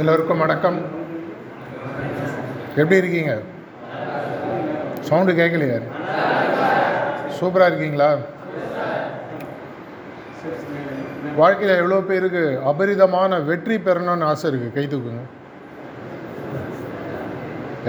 [0.00, 0.76] எல்லோருக்கும் வணக்கம்.
[2.80, 3.32] எப்படி இருக்கீங்க?
[5.06, 5.78] சவுண்டு கேட்கலையா.
[7.38, 8.08] சூப்பராக இருக்கீங்களா?
[11.40, 12.42] வாழ்க்கையில் எவ்வளோ பேருக்கு
[12.72, 15.24] அபரிதமான வெற்றி பெறணும்னு ஆசை இருக்குது கை தூக்குங்க.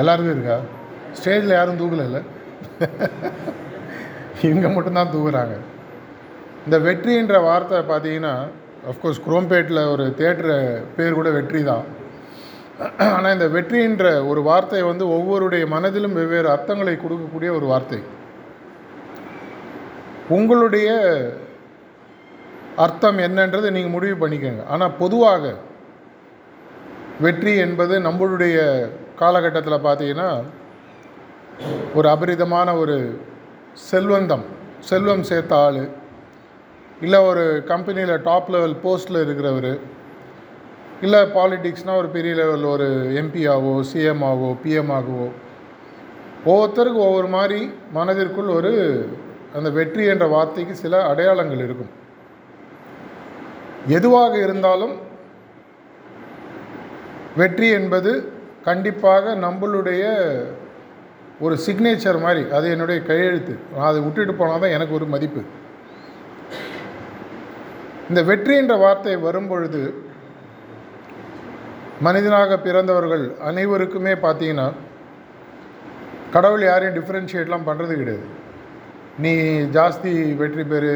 [0.04, 0.58] எல்லாருக்கும் இருக்கா?
[1.20, 2.22] ஸ்டேஜில் யாரும் தூக்கலைல்ல?
[4.48, 5.58] இவங்க மட்டும்தான் தூக்குறாங்க.
[6.66, 8.36] இந்த வெற்றின்ற வார்த்தை பார்த்தீங்கன்னா
[8.90, 10.60] அஃப்கோர்ஸ் குரோம்பேட்டில் ஒரு தேட்டரு
[10.98, 11.86] பேர் கூட வெற்றி தான்.
[13.16, 18.00] ஆனால் இந்த வெற்றின்ற ஒரு வார்த்தை வந்து ஒவ்வொருடைய மனதிலும் வெவ்வேறு அர்த்தங்களை கொடுக்கக்கூடிய ஒரு வார்த்தை.
[20.38, 20.90] உங்களுடைய
[22.86, 24.64] அர்த்தம் என்னன்றதை நீங்கள் முடிவு பண்ணிக்கோங்க.
[24.74, 25.54] ஆனால் பொதுவாக
[27.26, 28.58] வெற்றி என்பது நம்மளுடைய
[29.22, 30.30] காலகட்டத்தில் பார்த்தீங்கன்னா
[31.98, 32.98] ஒரு அபரிதமான ஒரு
[33.90, 34.46] செல்வந்தம்
[34.90, 35.82] செல்வம் சேர்த்த ஆள்
[37.06, 39.72] இல்லை ஒரு கம்பெனியில் டாப் லெவல் போஸ்ட்டில் இருக்கிறவர்
[41.06, 42.88] இல்லை பாலிட்டிக்ஸ்னால் ஒரு பெரிய லெவலில் ஒரு
[43.20, 45.28] எம்பியாவோ சிஎம் ஆகவோ பிஎம் ஆகவோ.
[46.50, 47.60] ஒவ்வொருத்தருக்கும் ஒவ்வொரு மாதிரி
[47.98, 48.72] மனதிற்குள் ஒரு
[49.58, 51.94] அந்த வெற்றி என்ற வார்த்தைக்கு சில அடையாளங்கள் இருக்கும்.
[53.98, 54.96] எதுவாக இருந்தாலும்
[57.42, 58.12] வெற்றி என்பது
[58.68, 60.04] கண்டிப்பாக நம்மளுடைய
[61.46, 63.54] ஒரு சிக்னேச்சர் மாதிரி அது என்னுடைய கையெழுத்து.
[63.74, 65.42] நான் அதை விட்டுட்டு போனால் தான் எனக்கு ஒரு மதிப்பு.
[68.10, 69.82] இந்த வெற்றி என்ற வார்த்தை வரும்பொழுது
[72.06, 74.68] மனிதனாக பிறந்தவர்கள் அனைவருக்குமே பார்த்தீங்கன்னா
[76.34, 78.26] கடவுள் யாரையும் டிஃப்ரென்ஷியேட்லாம் பண்ணுறது கிடையாது.
[79.24, 79.34] நீ
[79.78, 80.12] ஜாஸ்தி
[80.42, 80.94] வெற்றி பெறு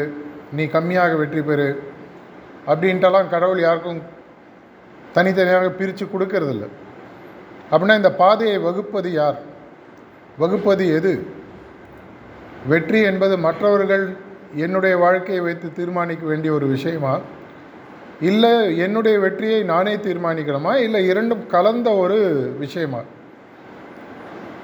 [0.58, 1.68] நீ கம்மியாக வெற்றி பெறு
[2.68, 4.02] அப்படின்ட்டெல்லாம் கடவுள் யாருக்கும்
[5.16, 6.66] தனித்தனியாக பிரித்து கொடுக்கறதில்ல.
[7.72, 9.40] அப்படின்னா இந்த பாதையை வகுப்பது யார்?
[10.38, 11.14] வகுப்பது எது?
[12.72, 14.06] வெற்றி என்பது மற்றவர்கள்
[14.66, 17.14] என்னுடைய வாழ்க்கையை வைத்து தீர்மானிக்க வேண்டிய ஒரு விஷயமா?
[18.22, 20.76] இல்லை என்னுடைய வெற்றியை நானே தீர்மானிக்கணுமா?
[20.76, 22.18] இல்லை இரண்டும் கலந்த ஒரு
[22.58, 23.02] விஷயமா?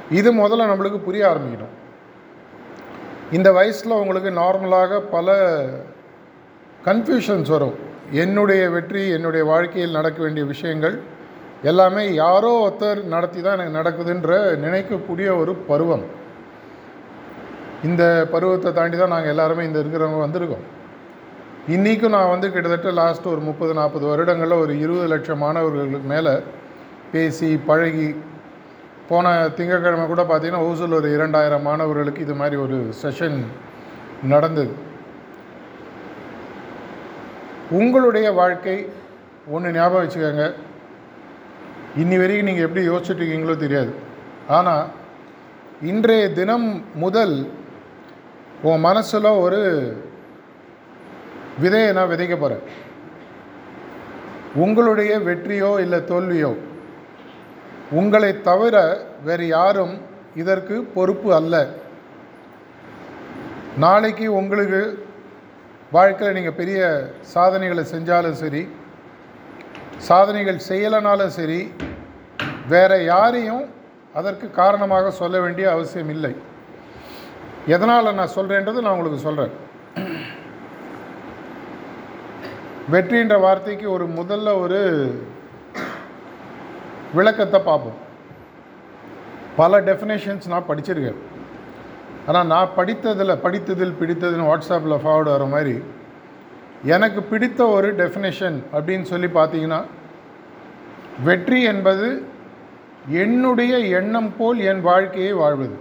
[0.09, 1.75] இது முதல்ல நம்மளுக்கு புரிய ஆரம்பிக்கணும்.
[3.31, 5.35] இந்த வயசில் உங்களுக்கு நார்மலாக பல
[6.85, 7.75] கன்ஃபியூஷன்ஸ் வரும்.
[8.11, 10.99] என்னுடைய வெற்றி என்னுடைய வாழ்க்கையில் நடக்க வேண்டிய விஷயங்கள்
[11.63, 14.33] எல்லாமே யாரோ ஒருத்தர் நடத்தி தான் எனக்கு நடக்குதுன்ற
[14.65, 16.03] நினைக்கக்கூடிய ஒரு பருவம்.
[17.83, 20.65] இந்த பருவத்தை தாண்டி தான் நாங்கள் எல்லாருமே இந்த இருக்கிறவங்க வந்திருக்கோம்.
[21.73, 26.33] இன்றைக்கும் நான் வந்து கிட்டத்தட்ட லாஸ்ட் ஒரு முப்பது நாற்பது வருடங்களில் ஒரு இருபது லட்சம் மாணவர்களுக்கு மேலே
[27.11, 28.07] பேசி பழகி
[29.09, 33.37] போன திங்கட்கிழமை கூட பார்த்திங்கன்னா ஓசூரில் ஒரு இரண்டாயிரம் மாணவர்களுக்கு இது மாதிரி ஒரு செஷன்
[34.33, 34.73] நடந்தது.
[37.81, 38.77] உங்களுடைய வாழ்க்கை
[39.55, 40.47] ஒன்று ஞாபகம் வச்சுக்கோங்க.
[42.03, 43.93] இன்னி வரைக்கும் நீங்கள் எப்படி யோசிச்சுட்ருக்கீங்களோ தெரியாது.
[44.57, 44.85] ஆனால்
[45.91, 46.69] இன்றைய தினம்
[47.05, 47.35] முதல்
[48.69, 49.59] உன் மனசில் ஒரு
[51.61, 52.63] விதையை நான் விதைக்க போகிறேன்
[54.63, 56.51] உங்களுடைய வெற்றியோ இல்லை தோல்வியோ
[57.99, 58.75] உங்களை தவிர
[59.27, 59.93] வேறு யாரும்
[60.41, 61.55] இதற்கு பொறுப்பு அல்ல.
[63.83, 64.81] நாளைக்கு உங்களுக்கு
[65.95, 66.79] வாழ்க்கையில் நீங்கள் பெரிய
[67.33, 68.63] சாதனைகளை செஞ்சாலும் சரி
[70.07, 71.61] சாதனைகள் செய்யலைனாலும் சரி
[72.73, 73.65] வேறு யாரையும்
[74.19, 76.33] அதற்கு காரணமாக சொல்ல வேண்டிய அவசியம் இல்லை.
[77.75, 79.55] எதனால் நான் சொல்கிறேன்றது நான் உங்களுக்கு சொல்கிறேன்
[82.91, 84.79] வெற்றின்ற வார்த்தைக்கு ஒரு முதல்ல ஒரு
[87.17, 87.97] விளக்கத்தை பார்ப்போம்.
[89.59, 91.19] பல டெஃபினேஷன்ஸ் நான் படிச்சிருக்கேன்.
[92.27, 95.75] ஆனால் நான் படித்ததில் படித்ததில் பிடித்ததுன்னு வாட்ஸ்அப்பில் ஃபார்வர்டு வர மாதிரி
[96.95, 99.79] எனக்கு பிடித்த ஒரு டெஃபினேஷன் அப்படின்னு சொல்லி பார்த்தீங்கன்னா
[101.27, 102.09] வெற்றி என்பது
[103.23, 105.77] என்னுடைய எண்ணம் போல் என் வாழ்க்கையை வாழ்வது.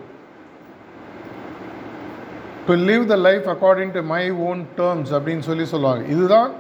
[2.67, 6.05] To live the life according to my own terms அப்படின்னு சொல்லி சொல்லுவாங்க.
[6.15, 6.51] இதுதான்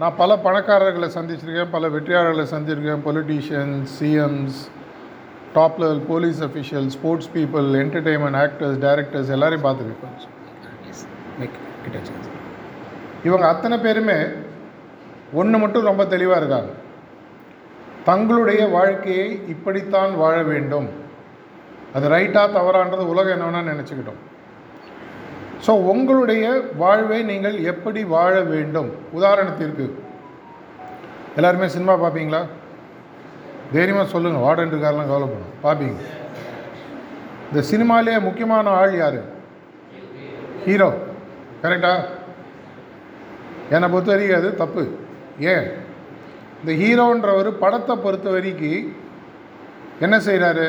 [0.00, 4.58] நான் பல பணக்காரர்களை சந்திச்சிருக்கேன் பல வெற்றியாளர்களை சந்திச்சிருக்கேன் politicians CMs
[5.54, 11.48] top level police official sports people entertainment actors directors எல்லாரையும் பார்த்துருக்கேன்.
[13.24, 14.18] இவங்க அத்தனை பேருமே
[15.32, 16.72] ஒன்று மட்டும் ரொம்ப தெளிவாக இருக்காங்க.
[18.04, 20.88] தங்களுடைய வாழ்க்கையை இப்படித்தான் வாழ வேண்டும்.
[21.94, 24.20] அது ரைட்டாக தவறான்றது உலகம் என்ன வேணால் நினச்சிக்கிட்டோம்.
[25.66, 26.44] ஸோ உங்களுடைய
[26.76, 28.90] வாழ்வை நீங்கள் எப்படி வாழ வேண்டும்?
[29.18, 29.86] உதாரணத்திற்கு.
[31.36, 32.40] எல்லாருமே சினிமா பார்ப்பீங்களா?
[33.72, 35.98] தைரியமாக சொல்லுங்கள் வார்டன் இருக்காரெலாம் கவலைப்படும் பார்ப்பீங்க.
[37.48, 39.20] இந்த சினிமாலேயே முக்கியமான ஆள் யார்?
[40.64, 40.88] ஹீரோ.
[41.62, 41.92] கரெக்டா?
[43.70, 44.82] என்னை பொறுத்த வரைக்கும் அது தப்பு.
[45.52, 45.66] ஏன்?
[46.60, 48.96] இந்த ஹீரோன்றவர் படத்தை பொறுத்த வரைக்கும்
[50.00, 50.66] என்ன செய்கிறாரு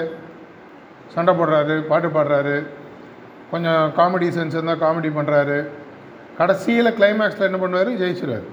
[1.14, 2.56] சண்டை போடுறாரு பாட்டு பாடுறாரு
[3.52, 5.58] கொஞ்சம் காமெடி சென்ஸ் இருந்தால் காமெடி பண்ணுறாரு
[6.40, 7.90] கடைசியில் கிளைமேக்ஸில் என்ன பண்ணுவார்?
[8.02, 8.46] ஜெயிச்சிருவார்.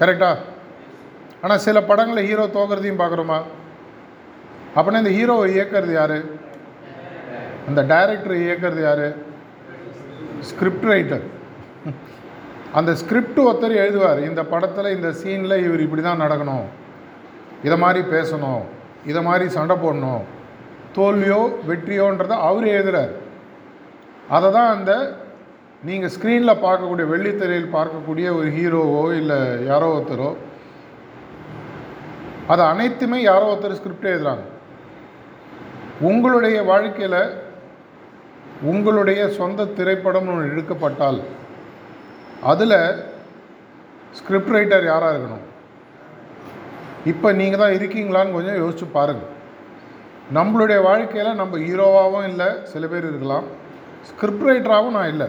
[0.00, 0.30] கரெக்டா
[1.44, 3.38] ஆனால் சில படங்களில் ஹீரோ தோக்கிறதையும் பார்க்குறோமா?
[4.76, 6.18] அப்படின்னா இந்த ஹீரோவை இயக்கிறது யார்?
[7.68, 9.06] அந்த டைரக்டர் இயக்கிறது யார்?
[10.50, 11.24] ஸ்கிரிப்ட் ரைட்டர்
[12.78, 14.20] அந்த ஸ்கிரிப்ட் ஒருத்தர் எழுதுவார்.
[14.28, 16.66] இந்த படத்தில் இந்த சீனில் இவர் இப்படி தான் நடக்கணும்.
[17.66, 18.62] இதை மாதிரி பேசணும்.
[19.10, 20.22] இதை மாதிரி சண்டை போடணும்.
[20.96, 23.12] தோல்வியோ வெற்றியோன்றதை அவர் எழுதுகிறார்
[24.36, 24.92] அதை தான் அந்த
[25.88, 29.38] நீங்கள் ஸ்க்ரீனில் பார்க்கக்கூடிய வெள்ளித்திரையில் பார்க்கக்கூடிய ஒரு ஹீரோவோ இல்லை
[29.70, 30.30] யாரோ ஒருத்தரோ
[32.52, 34.44] அது அனைத்துமே யாரோ ஒருத்தர் ஸ்கிரிப்ட் எழுதுகிறாங்க
[36.08, 37.20] உங்களுடைய வாழ்க்கையில்
[38.70, 41.20] உங்களுடைய சொந்த திரைப்படம் ஒன்று எடுக்கப்பட்டால்
[42.50, 42.78] அதில்
[44.18, 45.44] ஸ்கிரிப்ட் ரைட்டர் யாராக இருக்கணும்?
[47.12, 49.34] இப்போ நீங்கள் தான் இருக்கீங்களான்னு கொஞ்சம் யோசித்து பாருங்கள்
[50.38, 53.46] நம்மளுடைய வாழ்க்கையில் நம்ம ஹீரோவாகவும் இல்லை சில பேர் இருக்கலாம்.
[54.10, 55.28] ஸ்கிரிப்ட் ரைட்டராகவும் நான் இல்லை.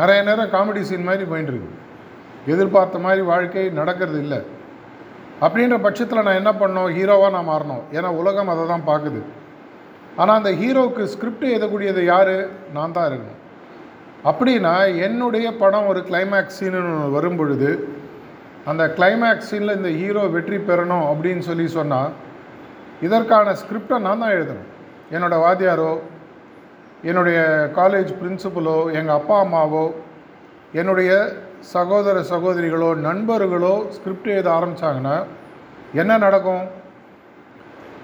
[0.00, 1.70] நிறைய நேரம் காமெடி சீன் மாதிரி போயின்னு இருக்கு.
[2.52, 4.40] எதிர்பார்த்த மாதிரி வாழ்க்கை நடக்கிறது இல்லை.
[5.46, 6.90] அப்படின்ற பட்சத்தில் நான் என்ன பண்ணோம்?
[6.96, 7.84] ஹீரோவாக நான் மாறணும்.
[7.96, 9.20] ஏன்னா உலகம் அதை தான் பார்க்குது
[10.20, 12.34] ஆனால் அந்த ஹீரோவுக்கு ஸ்கிரிப்ட் எழுதக்கூடியது யார்?
[12.76, 13.38] நான் தான் இருக்கணும்.
[14.30, 14.74] அப்படின்னா
[15.06, 16.80] என்னுடைய படம் ஒரு கிளைமேக்ஸ் சீனு
[17.14, 17.70] வரும் பொழுது
[18.70, 22.12] அந்த கிளைமேக்ஸ் சீனில் இந்த ஹீரோ வெற்றி பெறணும் அப்படின்னு சொல்லி சொன்னால்
[23.06, 24.68] இதற்கான ஸ்கிரிப்டை நான் தான் எழுதணும்.
[25.14, 25.90] என்னோடய வாத்தியாரோ
[27.10, 27.38] என்னுடைய
[27.78, 29.84] காலேஜ் பிரின்சிபலோ எங்கள் அப்பா அம்மாவோ
[30.80, 31.10] என்னுடைய
[31.72, 35.16] சகோதர சகோதரிகளோ நண்பர்களோ ஸ்கிரிப்ட் எழுத ஆரம்பித்தாங்கன்னா
[36.00, 36.62] என்ன நடக்கும்?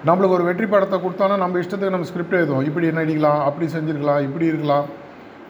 [0.07, 2.65] நம்மளுக்கு ஒரு வெற்றி படத்தை கொடுத்தோன்னா நம்ம இஷ்டத்துக்கு நம்ம ஸ்கிரிப்ட் எழுதுவோம்.
[2.69, 4.21] இப்படி நடிக்கலாம் அப்படி செஞ்சுருக்கலாம்.
[4.27, 4.85] இப்படி இருக்கலாம்.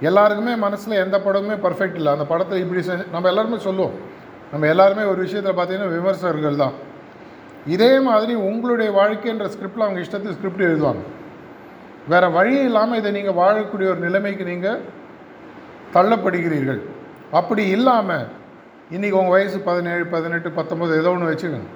[0.10, 2.12] எல்லாருக்குமே மனசில் எந்த படமுமே பர்ஃபெக்ட் இல்லை.
[2.16, 3.95] அந்த படத்தை இப்படி செஞ்சு நம்ம எல்லாருமே சொல்லுவோம்.
[4.52, 6.75] நம்ம எல்லாருமே ஒரு விஷயத்தில் பார்த்திங்கன்னா விமர்சகர்கள் தான்
[7.75, 11.02] இதே மாதிரி உங்களுடைய வாழ்க்கைன்ற ஸ்கிரிப்டில் அவங்க இஷ்டத்துக்கு ஸ்கிரிப்ட் எழுதுவாங்க.
[12.12, 14.80] வேறு வழி இல்லாமல் இதை நீங்கள் வாழக்கூடிய ஒரு நிலைமைக்கு நீங்கள்
[15.96, 16.82] தள்ளப்படுகிறீர்கள்.
[17.40, 18.26] அப்படி இல்லாமல்
[18.96, 21.70] இன்றைக்கி உங்கள் வயசு பதினேழு பதினெட்டு பத்தொம்பது ஏதோ ஒன்று வச்சுக்கோங்க.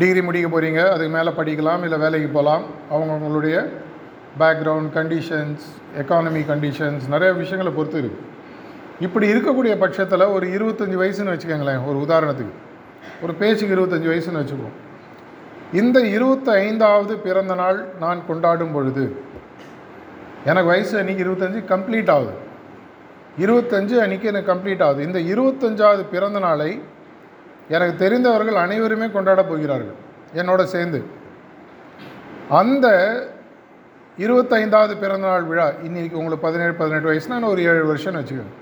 [0.00, 2.64] டிகிரி முடிக்க போகிறீங்க அதுக்கு மேலே படிக்கலாம் இல்லை வேலைக்கு போகலாம்
[2.94, 3.56] அவங்கவுங்களுடைய
[4.40, 5.64] பேக்ரவுண்ட் கண்டிஷன்ஸ்
[6.02, 8.26] எக்கானமி கண்டிஷன்ஸ் நிறைய விஷயங்களை பொறுத்து இருக்குது
[9.06, 12.54] இப்படி இருக்கக்கூடிய பட்சத்தில் ஒரு இருபத்தஞ்சி வயசுன்னு வச்சுக்கோங்களேன் ஒரு உதாரணத்துக்கு.
[13.24, 14.76] ஒரு பேச்சுக்கு இருபத்தஞ்சி வயசுன்னு வச்சுக்குவோம்.
[15.72, 19.22] இந்த இருபத்தி ஐந்தாவது பிறந்த நாள் நான் கொண்டாடும் பொழுது
[20.44, 22.34] எனக்கு வயசு அன்றைக்கி இருபத்தஞ்சி கம்ப்ளீட் ஆகுது.
[23.38, 25.02] இருபத்தஞ்சு அன்றைக்கி எனக்கு கம்ப்ளீட் ஆகுது.
[25.02, 26.82] இந்த இருபத்தஞ்சாவது பிறந்த நாளை
[27.68, 29.98] எனக்கு தெரிந்தவர்கள் அனைவருமே கொண்டாட போகிறார்கள்
[30.34, 31.04] என்னோட சேர்ந்து.
[32.48, 32.86] அந்த
[34.18, 38.54] இருபத்தைந்தாவது பிறந்தநாள் விழா இன்றைக்கி உங்களுக்கு பதினேழு பதினெட்டு வயசுனா நான் ஒரு ஏழு வருஷம்னு வச்சுக்கோங்க.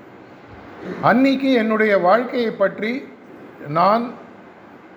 [1.03, 3.09] அன்னைக்கு என்னுடைய வாழ்க்கையை பற்றி
[3.69, 4.13] நான்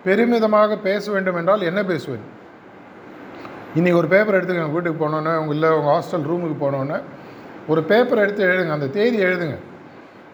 [0.09, 2.27] பெருமிதமாக பேச வேண்டும் என்றால் என்ன பேசுவேன்?
[3.77, 6.97] இன்றைக்கி ஒரு பேப்பர் எடுத்துக்கங்க வீட்டுக்கு போனோன்னே உங்கள் இல்லை உங்கள் ஹாஸ்டல் ரூமுக்கு போனோன்னே
[7.71, 9.57] ஒரு பேப்பர் எடுத்து எழுதுங்க அந்த தேதி எழுதுங்க.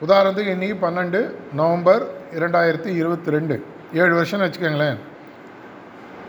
[0.05, 1.19] உதாரணத்துக்கு இன்றைக்கி பன்னெண்டு
[1.59, 2.03] நவம்பர்
[2.37, 3.55] இரண்டாயிரத்தி இருபத்தி ரெண்டு.
[4.01, 4.99] ஏழு வருஷம்னு வச்சுக்கோங்களேன்.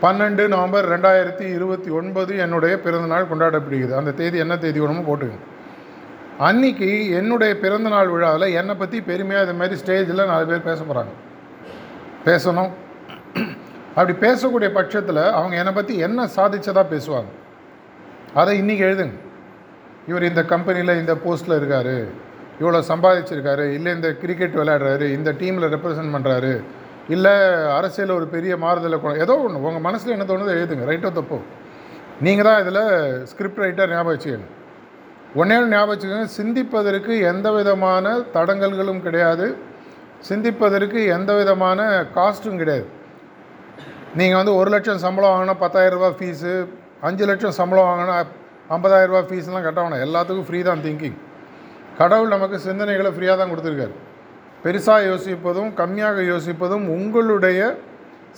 [0.03, 3.95] பன்னெண்டு நவம்பர் ரெண்டாயிரத்தி இருபத்தி ஒன்பது என்னுடைய பிறந்தநாள் கொண்டாடப்படுகிறது.
[4.01, 5.37] அந்த தேதி என்ன தேதி வேணுமோ போட்டுங்க
[6.47, 6.89] அன்னைக்கு
[7.19, 11.13] என்னுடைய பிறந்தநாள் விழாவில் என்னை பற்றி பெருமையாக இது மாதிரி ஸ்டேஜில் நாலு பேர் பேச போகிறாங்க
[12.27, 12.71] பேசணும்.
[13.95, 17.29] அப்படி பேசக்கூடிய பட்சத்தில் அவங்க என்னை பற்றி என்ன சாதித்ததாக பேசுவாங்க?
[18.39, 19.15] அதை இன்றைக்கி எழுதுங்க.
[20.09, 21.95] இவர் இந்த கம்பெனியில் இந்த போஸ்ட்டில் இருக்கார்.
[22.59, 23.65] இவ்வளோ சம்பாதிச்சிருக்காரு.
[23.77, 25.07] இல்லை இந்த கிரிக்கெட் விளையாடுறாரு.
[25.17, 26.53] இந்த டீமில் ரெப்ரசன்ட் பண்ணுறாரு
[27.15, 27.33] இல்லை
[27.77, 30.85] அரசியலில் ஒரு பெரிய மாறுதலை கொண்டு ஏதோ ஒன்று உங்கள் மனசில் என்ன தோணுதோ எழுதுங்க.
[30.91, 31.37] ரைட்டோ தப்போ?
[32.25, 32.81] நீங்கள் தான் இதில்
[33.31, 34.53] ஸ்கிரிப்ட் ரைட்டாக ஞாபகம் வச்சுக்கணும்
[35.39, 36.29] ஒன்றே ஞாபகம் வச்சுக்கோங்க.
[36.39, 39.47] சிந்திப்பதற்கு எந்த விதமான தடங்கல்களும் கிடையாது.
[40.29, 41.79] சிந்திப்பதற்கு எந்த விதமான
[42.15, 42.87] காஸ்ட்டும் கிடையாது.
[44.17, 46.51] நீங்கள் வந்து ஒரு லட்சம் சம்பளம் வாங்கினா பத்தாயிரரூபா ஃபீஸு
[47.07, 48.13] அஞ்சு லட்சம் சம்பளம் வாங்கினா
[48.75, 50.03] ஐம்பதாயிரரூபா ஃபீஸ்லாம் கட்ட வேணாம்.
[50.05, 51.17] எல்லாத்துக்கும் ஃப்ரீ தான் திங்கிங்
[51.99, 53.93] கடவுள் நமக்கு சிந்தனைகளை ஃப்ரீயாக தான் கொடுத்துருக்காரு.
[54.63, 57.59] பெருசாக யோசிப்பதும் கம்மியாக யோசிப்பதும் உங்களுடைய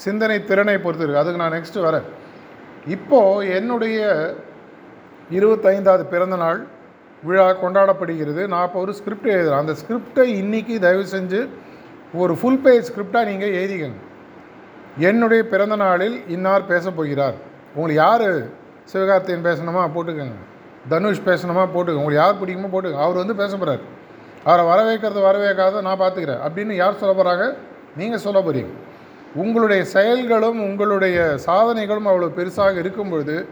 [0.05, 2.05] சிந்தனை திறனை பொறுத்து இருக்குது அதுக்கு நான் நெக்ஸ்ட்டு வரேன்.
[2.95, 3.99] இப்போது என்னுடைய
[5.37, 6.59] இருபத்தைந்தாவது பிறந்த நாள்
[7.23, 8.41] விழா கொண்டாடப்படுகிறது.
[8.51, 11.41] நான் இப்போ ஒரு ஸ்கிரிப்ட் எழுதுகிறேன் அந்த ஸ்கிரிப்டை இன்றைக்கி தயவு செஞ்சு
[12.21, 13.99] ஒரு ஃபுல் பேஜ் ஸ்கிரிப்டாக நீங்கள் எழுதிக்கங்க.
[14.97, 17.33] என்னுடைய பிறந்த நாளில் இன்னார் பேச போகிறார்.
[17.75, 18.29] உங்களுக்கு யார்?
[18.93, 19.89] சிவகார்த்தியன் பேசணுமா?
[19.95, 20.37] போட்டுக்கோங்க.
[20.89, 21.63] தனுஷ் பேசணுமா?
[21.73, 22.03] போட்டுக்கோங்க.
[22.03, 23.01] உங்களுக்கு யார் பிடிக்குமோ போட்டுக்கோங்க.
[23.01, 23.97] அவர் வந்து பேச போகிறார்
[24.43, 26.39] அவரை வரவேற்கிறது வரவேற்காத நான் பார்த்துக்கிறேன்.
[26.45, 27.55] அப்படின்னு யார் சொல்ல போகிறாங்க
[27.97, 28.67] நீங்கள் சொல்ல போகிறீங்க
[29.35, 33.47] உங்களுடைய செயல்களும் உங்களுடைய சாதனைகளும் அவ்வளோ பெருசாக இருக்கும் பொழுது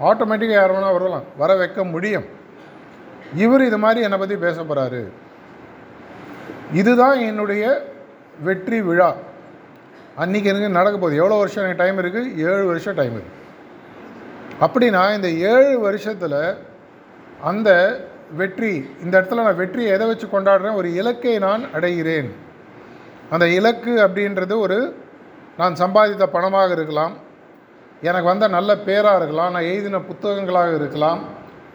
[0.00, 1.22] ஆட்டோமேட்டிக்காக யார் வேணால் வரலாம்.
[1.36, 2.24] வர வைக்க முடியும்.
[3.34, 5.08] இவர் இது மாதிரி என்னை பற்றி பேச போகிறாரு
[6.72, 7.92] இதுதான் என்னுடைய
[8.42, 9.14] வெற்றி விழா.
[10.22, 11.20] அன்றைக்கி எனக்கு நடக்க போகுது.
[11.22, 13.44] எவ்வளோ வருஷம் எனக்கு டைம் இருக்குது ஏழு வருஷம் டைம் இருக்குது
[14.64, 16.40] அப்படின்னா இந்த ஏழு வருஷத்தில்
[17.50, 17.70] அந்த
[18.38, 18.70] வெற்றி
[19.04, 20.78] இந்த இடத்துல நான் வெற்றியை எதை வச்சு கொண்டாடுறேன்?
[20.80, 22.28] ஒரு இலக்கை நான் அடைகிறேன்.
[23.34, 24.78] அந்த இலக்கு அப்படின்றது ஒரு
[25.60, 27.14] நான் சம்பாதித்த பணமாக இருக்கலாம்.
[28.08, 29.52] எனக்கு வந்த நல்ல பேராக இருக்கலாம்.
[29.54, 31.20] நான் எழுதின புத்தகங்களாக இருக்கலாம்.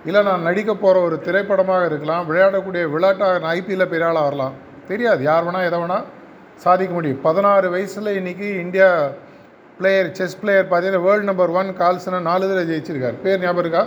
[0.05, 2.23] இல்லை நான் நடிக்க போகிற ஒரு திரைப்படமாக இருக்கலாம்.
[2.29, 4.55] விளையாடக்கூடிய விளையாட்டாக நான் ஐபிஎல்லில் பெரிய ஆளாக வரலாம்.
[4.89, 5.23] தெரியாது.
[5.29, 6.05] யார் வேணால் எதை வேணால்
[6.63, 7.21] சாதிக்க முடியும்.
[7.21, 8.87] பதினாறு வயசில் இன்றைக்கி இந்தியா
[9.77, 13.15] பிளேயர் செஸ் பிளேயர் பார்த்தீங்கன்னா வேர்ல்டு நம்பர் ஒன் கால்ஸ்னா நாலு தடவை ஜெயிச்சிருக்கார்.
[13.23, 13.83] பேர் ஞாபகம் இருக்கா?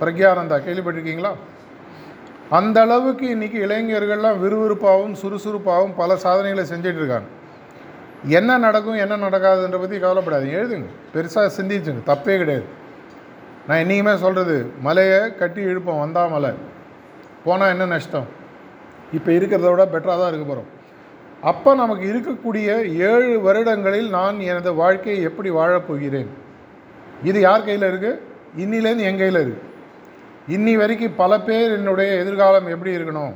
[0.00, 1.32] பிரக்யானந்தா கேள்விப்பட்டிருக்கீங்களா?
[2.50, 7.28] அந்த அளவுக்கு இன்றைக்கி இளைஞர்கள்லாம் விறுவிறுப்பாகவும் சுறுசுறுப்பாகவும் பல சாதனைகளை செஞ்சுட்டு இருக்காங்க.
[8.38, 10.60] என்ன நடக்கும் என்ன நடக்காதுன்ற பற்றி கவலைப்படாதீங்க.
[10.60, 10.88] எழுதுங்க.
[11.14, 12.04] பெருசாக சிந்திச்சுங்க.
[12.12, 12.66] தப்பே கிடையாது.
[13.66, 16.52] நான் என்றைக்குமே சொல்கிறது மலையை கட்டி இழுப்போம் வந்தால் மலை.
[17.44, 18.26] போனால் என்ன நஷ்டம்?
[19.12, 20.70] இப்போ இருக்கிறத விட பெட்டராக தான் இருக்க போகிறோம்
[21.50, 22.68] அப்போ நமக்கு இருக்கக்கூடிய
[23.10, 26.30] ஏழு வருடங்களில் நான் எனது வாழ்க்கையை எப்படி வாழப் போகிறேன்?
[27.28, 28.20] இது யார் கையில் இருக்குது
[28.62, 29.72] இன்னிலேருந்து என் கையில் இருக்குது
[30.56, 33.34] இன்னி வரைக்கும் பல பேர் என்னுடைய எதிர்காலம் எப்படி இருக்கணும்?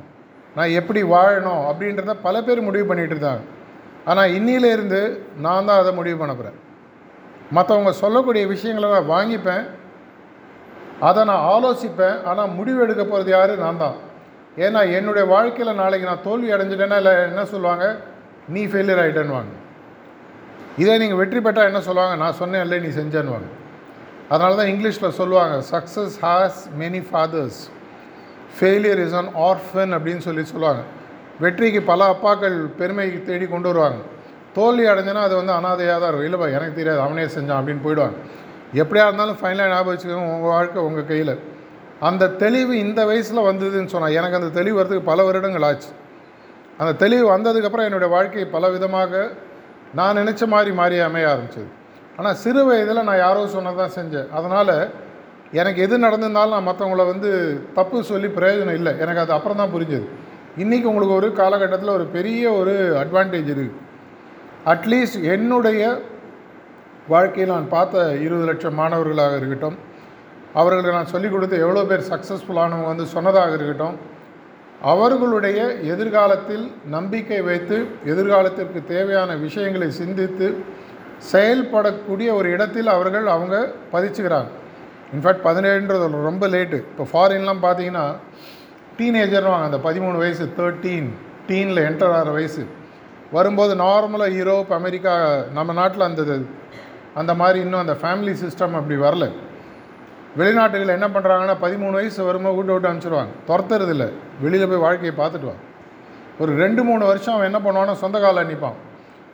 [0.57, 1.63] நான் எப்படி வாழணும்?
[1.71, 3.45] அப்படின்றத பல பேர் முடிவு பண்ணிகிட்டு இருந்தாங்க
[4.11, 5.01] ஆனால் இன்னிலேருந்து
[5.47, 6.59] நான் தான் அதை முடிவு பண்ண போகிறேன்
[7.57, 9.65] மற்றவங்க சொல்லக்கூடிய விஷயங்களை நான் வாங்கிப்பேன்.
[11.09, 12.17] அதை நான் ஆலோசிப்பேன்.
[12.31, 13.53] ஆனால் முடிவு எடுக்க போகிறது யார்?
[13.65, 13.97] நான் தான்.
[14.65, 17.85] ஏன்னா என்னுடைய வாழ்க்கையில் நாளைக்கு நான் தோல்வி அடைஞ்சிட்டேன்னா இல்லை என்ன சொல்லுவாங்க?
[18.55, 19.55] நீ ஃபெயிலியர் ஆகிட்டேன்னுவாங்க
[20.83, 22.15] இதே நீங்கள் வெற்றி பெற்றால் என்ன சொல்லுவாங்க?
[22.23, 23.49] நான் சொன்னேன் இல்லை நீ செஞ்சேன்னுவாங்க.
[24.33, 27.59] அதனால தான் இங்கிலீஷில் சொல்லுவாங்க success has many fathers
[28.59, 30.83] failure is an orphan அப்படின்னு சொல்லி சொல்லுவாங்க.
[31.45, 33.99] வெற்றிக்கு பல அப்பாக்கள் பெருமை தேடி கொண்டு வருவாங்க.
[34.59, 36.29] தோல்வி அடைஞ்சனா அது வந்து அனாதையாக தான் இருக்கும்.
[36.29, 38.17] இல்லைப்பா எனக்கு தெரியாது அவனே செஞ்சான் அப்படின்னு போயிடுவாங்க.
[38.83, 41.35] எப்படியா இருந்தாலும் ஃபைனலாக ஞாபகம் வச்சுக்கோங்க உங்கள் வாழ்க்கை உங்கள் கையில்.
[42.07, 45.91] அந்த தெளிவு இந்த வயசில் வந்ததுன்னு சொன்னால் எனக்கு அந்த தெளிவு வரதுக்கு பல வருடங்கள் ஆச்சு.
[46.81, 49.23] அந்த தெளிவு வந்ததுக்கப்புறம் என்னுடைய வாழ்க்கை பல விதமாக
[49.99, 51.69] நான் நினச்ச மாதிரி மாறி அமைய ஆரம்பிச்சது.
[52.19, 54.29] ஆனால் சிறு வயதில் நான் யாரோ சொன்னதான் செஞ்சேன்.
[54.39, 54.75] அதனால்
[55.61, 57.31] எனக்கு எது நடந்திருந்தாலும் நான் மற்றவங்கள வந்து
[57.79, 58.93] தப்பு சொல்லி பிரயோஜனம் இல்லை.
[59.05, 60.07] எனக்கு அது அப்புறம் தான் புரிஞ்சது.
[60.63, 63.85] இன்றைக்கி உங்களுக்கு ஒரு காலகட்டத்தில் ஒரு பெரிய ஒரு அட்வான்டேஜ் இருக்குது
[64.73, 65.83] அட்லீஸ்ட் என்னுடைய
[67.13, 69.77] வாழ்க்கையில் நான் பார்த்த இருபது லட்சம் மாணவர்களாக இருக்கட்டும்
[70.61, 73.97] அவர்களுக்கு நான் சொல்லிக் கொடுத்து எவ்வளோ பேர் சக்ஸஸ்ஃபுல்லானவங்க வந்து சொன்னதாக இருக்கட்டும்
[74.93, 75.61] அவர்களுடைய
[75.93, 76.65] எதிர்காலத்தில்
[76.97, 77.77] நம்பிக்கை வைத்து
[78.13, 80.49] எதிர்காலத்திற்கு தேவையான விஷயங்களை சிந்தித்து
[81.33, 83.57] செயல்படக்கூடிய ஒரு இடத்தில் அவர்கள் அவங்க
[83.93, 84.51] பதிச்சுக்கிறாங்க.
[85.15, 88.05] இன்ஃபேக்ட் பதினேழுன்றது ரொம்ப லேட்டு இப்போ ஃபாரின்லாம் பார்த்தீங்கன்னா
[88.99, 91.09] டீனேஜர்வாங்க அந்த பதிமூணு வயசு தேர்ட்டீன்
[91.49, 92.63] டீனில் என்டர் ஆகிற வயசு.
[93.37, 95.13] வரும்போது நார்மலாக யூரோப் அமெரிக்கா
[95.59, 96.39] நம்ம நாட்டில் அந்த
[97.15, 99.27] அந்த மாதிரி இன்னும் அந்த ஃபேமிலி சிஸ்டம் அப்படி வரல.
[100.39, 104.09] வெளிநாட்டுகள் என்ன பண்ணுறாங்கன்னா பதிமூணு வயசு வரும்போது வீட்டு விட்டு அனுப்பிச்சிடுவாங்க துரத்துறது இல்லை
[104.45, 105.65] வெளியில் போய் வாழ்க்கையை பார்த்துட்டு வாங்க
[106.43, 108.77] ஒரு ரெண்டு மூணு வருஷம் அவன் என்ன பண்ணுவான்னா சொந்த காலில் நிற்பான்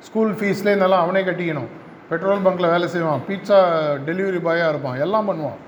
[0.07, 1.69] ஸ்கூல் ஃபீஸ்லேருந்தெல்லாம் அவனே கட்டிக்கணும்.
[2.09, 3.23] பெட்ரோல் பங்க்கில் வேலை செய்வான்.
[3.29, 3.59] பீட்சா
[4.07, 4.97] டெலிவரி பாயாக இருப்பான்.
[5.05, 5.59] எல்லாம் பண்ணுவான்.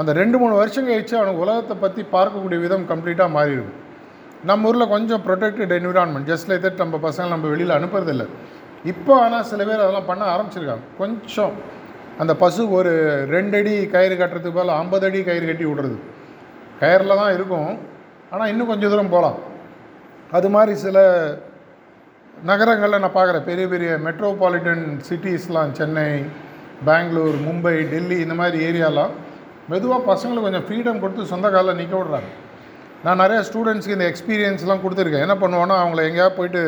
[0.00, 3.72] அந்த ரெண்டு மூணு வருஷம் கழிச்சு அவனுக்கு உலகத்தை பற்றி பார்க்கக்கூடிய விதம் கம்ப்ளீட்டாக மாறிடும்
[4.50, 8.26] நம்ம ஊரில் கொஞ்சம் protected environment just like that நம்ம பசங்களை நம்ம வெளியில் அனுப்புறதில்லை.
[8.92, 10.84] இப்போ ஆனால் சில பேர் அதெல்லாம் பண்ண ஆரம்பிச்சிருக்காங்க.
[11.00, 11.54] கொஞ்சம்
[12.22, 12.92] அந்த பசு ஒரு
[13.34, 15.96] ரெண்டு அடி கயிறு கட்டுறதுக்கு பதில் ஐம்பது அடி கயிறு கட்டி விடுறது.
[16.82, 17.70] கயிறில் தான் இருக்கும்.
[18.32, 19.38] ஆனால் இன்னும் கொஞ்சம் தூரம் போகலாம்.
[20.36, 20.98] அது மாதிரி சில
[22.50, 23.46] நகரங்களில் நான் பார்க்குறேன்.
[23.50, 26.08] பெரிய பெரிய மெட்ரோபாலிட்டன் சிட்டிஸ்லாம் சென்னை
[26.88, 29.12] பெங்களூர் மும்பை டெல்லி இந்த மாதிரி ஏரியாலாம்
[29.72, 32.30] மெதுவாக பசங்களுக்கு கொஞ்சம் ஃப்ரீடம் கொடுத்து சொந்த காலில் நிற்க விடுறாங்க.
[33.04, 35.24] நான் நிறையா ஸ்டூடெண்ட்ஸ்க்கு இந்த எக்ஸ்பீரியன்ஸ்லாம் கொடுத்துருக்கேன்.
[35.26, 36.62] என்ன பண்ணுவோன்னா அவங்கள எங்கேயாவது போயிட்டு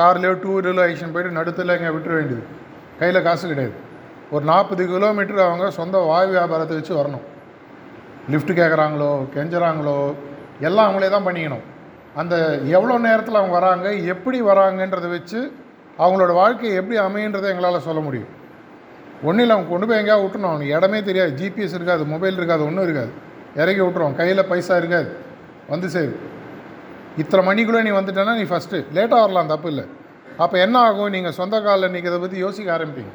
[0.00, 2.44] கார்லேயோ டூ வீலர்லோ ஐஷன் போயிட்டு நடுத்தில் எங்கேயா விட்டுற வேண்டியது.
[3.00, 3.76] கையில் காசு கிடையாது.
[4.34, 7.24] ஒரு நாற்பது கிலோமீட்டர் அவங்க சொந்த வாய் வியாபாரத்தை வச்சு வரணும்.
[8.32, 9.98] லிஃப்ட் கேட்குறாங்களோ கெஞ்சுறாங்களோ
[10.68, 11.64] எல்லாம் அவங்களே தான் பண்ணிக்கணும்.
[12.20, 12.34] அந்த
[12.76, 15.40] எவ்வளோ நேரத்தில் அவங்க வராங்க எப்படி வராங்கன்றதை வச்சு
[16.02, 18.30] அவங்களோட வாழ்க்கை எப்படி அமையுன்றதை எங்களால் சொல்ல முடியும்.
[19.28, 21.32] ஒன்றும் இல்லை அவங்க கொண்டு போய் எங்கேயா விட்டுணும் அவனுக்கு இடமே தெரியாது.
[21.40, 23.12] ஜிபிஎஸ் இருக்காது மொபைல் இருக்காது ஒன்றும் இருக்காது.
[23.60, 25.10] இறக்கி விட்டுருவோம் கையில் பைசா இருக்காது.
[25.72, 26.14] வந்து சேரு.
[27.22, 29.84] இத்தனை மணிக்குள்ளே நீ வந்துட்டேன்னா நீ ஃபஸ்ட்டு லேட்டாக வரலாம் தப்பு இல்லை.
[30.44, 31.12] அப்போ என்ன ஆகும்?
[31.16, 33.12] நீங்கள் சொந்த காலில் நீங்கள் இதை பற்றி யோசிக்க ஆரம்பிப்பீங்க.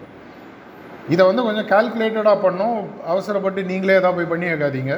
[1.14, 2.78] இதை வந்து கொஞ்சம் கால்குலேட்டடாக பண்ணும்
[3.12, 4.94] அவசரப்பட்டு நீங்களே எதாவது போய் பண்ணி வைக்காதீங்க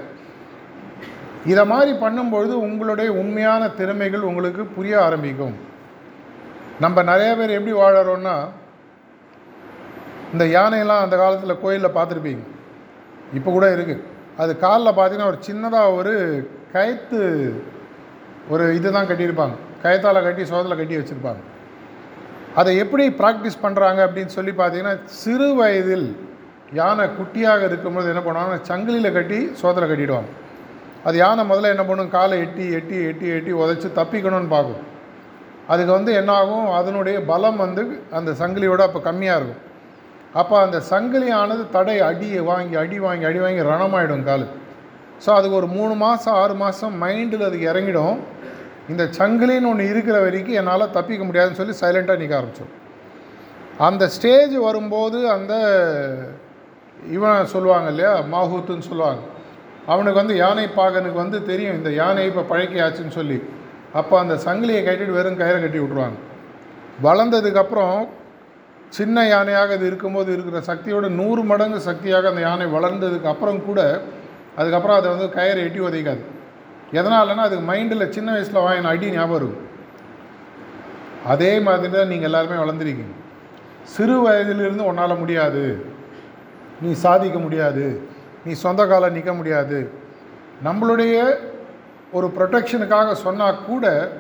[1.52, 5.56] இதை மாதிரி பண்ணும்பொழுது உங்களுடைய உண்மையான திறமைகள் உங்களுக்கு புரிய ஆரம்பிக்கும்.
[6.84, 8.36] நம்ம நிறைய பேர் எப்படி வாழறோன்னா
[10.34, 12.44] இந்த யானையெல்லாம் அந்த காலத்தில் கோயிலில் பார்த்துருப்பீங்க.
[13.38, 14.04] இப்போ கூட இருக்குது
[14.42, 16.14] அது காலில் பார்த்தீங்கன்னா ஒரு சின்னதாக ஒரு
[16.74, 17.20] கயத்து
[18.54, 19.56] ஒரு இது தான் கட்டியிருப்பாங்க.
[19.84, 21.42] கயத்தால் கட்டி சோதத்தில் கட்டி வச்சுருப்பாங்க.
[22.60, 26.08] அதை எப்படி ப்ராக்டிஸ் பண்ணுறாங்க அப்படின்னு சொல்லி பார்த்தீங்கன்னா சிறு வயதில்
[26.80, 30.30] யானை குட்டியாக இருக்கும்போது என்ன பண்ணுவாங்கன்னா சங்கிலியில் கட்டி சோதத்தில் கட்டிடுவாங்க.
[31.08, 32.14] அது யானை முதல்ல என்ன பண்ணும்?
[32.16, 34.84] காலை எட்டி எட்டி எட்டி எட்டி உதச்சி தப்பிக்கணும்னு பார்க்கும்.
[35.74, 36.68] அதுக்கு வந்து என்ன ஆகும்?
[36.80, 37.84] அதனுடைய பலம் வந்து
[38.18, 39.64] அந்த சங்கிலியோட அப்போ கம்மியாக இருக்கும்.
[40.40, 44.48] அப்போ அந்த சங்கிலியானது தடை அடியை வாங்கி அடி வாங்கி அடி வாங்கி ரணமாயிடும் காலு.
[45.24, 48.18] ஸோ அதுக்கு ஒரு மூணு மாதம் ஆறு மாதம் மைண்டில் அதுக்கு இறங்கிடும்.
[48.92, 52.74] இந்த சங்கிலின்னு ஒன்று இருக்கிற வரைக்கும் என்னால் தப்பிக்க முடியாதுன்னு சொல்லி சைலண்ட்டாக நிற்க ஆரம்பித்தோம்
[53.88, 55.54] அந்த ஸ்டேஜ் வரும்போது அந்த
[57.18, 58.14] இவன் சொல்லுவாங்க இல்லையா?
[58.34, 59.22] மாஹூத்துன்னு சொல்லுவாங்க.
[59.94, 63.38] அவனுக்கு வந்து யானை பாகனுக்கு வந்து தெரியும் இந்த யானை இப்போ பழக்கியாச்சுன்னு சொல்லி.
[64.00, 66.18] அப்போ அந்த சங்கிலியை கட்டிட்டு வெறும் கயிறை கட்டி விட்ருவாங்க
[67.06, 67.98] வளர்ந்ததுக்கப்புறம்
[68.98, 73.80] சின்ன யானையாக அது இருக்கும்போது இருக்கிற சக்தியோட நூறு மடங்கு சக்தியாக அந்த யானை வளர்ந்ததுக்கு அப்புறம் கூட
[74.60, 76.22] அதுக்கப்புறம் அதை வந்து கயிறை எட்டி உதைக்காது.
[76.94, 79.66] எதனாலன்னா அதுக்கு மைண்டில் சின்ன வயசில் வாங்கின அடி ஞாபகம் இருக்கும்.
[81.26, 83.16] அதே மாதிரி தான் நீங்கள் எல்லாருமே வளர்ந்துருக்கீங்க.
[83.84, 85.86] சிறு வயதிலிருந்து உன்னால் முடியாது.
[86.82, 88.02] நீ சாதிக்க முடியாது.
[88.46, 89.92] நீ சொந்த காலம் நிற்க முடியாது.
[90.64, 91.38] நம்மளுடைய
[92.12, 94.12] ஒரு ப்ரொடெக்ஷனுக்காக சொன்னால் கூட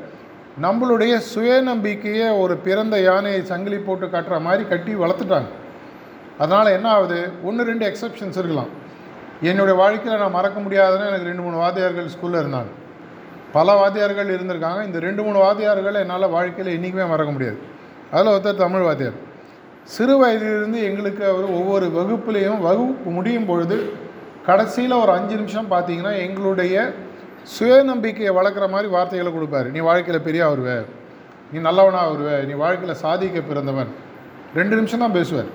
[0.62, 5.50] நம்மளுடைய சுயநம்பிக்கையை ஒரு பிறந்த யானையை சங்கிலி போட்டு கட்டுற மாதிரி கட்டி வளர்த்துட்டாங்க.
[6.38, 7.32] அதனால் என்ன ஆகுது?
[7.44, 8.86] ஒன்று ரெண்டு எக்ஸப்ஷன்ஸ் இருக்கலாம்.
[9.41, 12.72] என்னுடைய வாழ்க்கையில் நான் மறக்க முடியாதுன்னு எனக்கு ரெண்டு மூணு வாத்தியார்கள் ஸ்கூலில் இருந்தாங்க.
[13.51, 14.86] பல வாத்தியார்கள் இருந்திருக்காங்க.
[14.86, 17.58] இந்த ரெண்டு மூணு வாத்தியார்கள் என்னால் வாழ்க்கையில் என்றைக்குமே மறக்க முடியாது.
[18.12, 19.17] அதில் ஒருத்தர் தமிழ் வாத்தியார்.
[19.84, 23.77] சிறு வயதிலிருந்து எங்களுக்கு அவர் ஒவ்வொரு வகுப்புலேயும் வகுப்பு முடியும் பொழுது
[24.46, 26.94] கடைசியில் ஒரு அஞ்சு நிமிஷம் பார்த்தீங்கன்னா எங்களுடைய
[27.60, 29.65] சுயநம்பிக்கையை வளர்க்குற மாதிரி வார்த்தைகளை கொடுப்பாரு.
[29.72, 30.86] நீ வாழ்க்கையில் பெரிய வருவ
[31.51, 33.88] நீ நல்லவனாக வருவ நீ வாழ்க்கையில் சாதிக்க பிறந்தவன்.
[34.56, 35.46] ரெண்டு நிமிஷம் தான் பேசுவார்.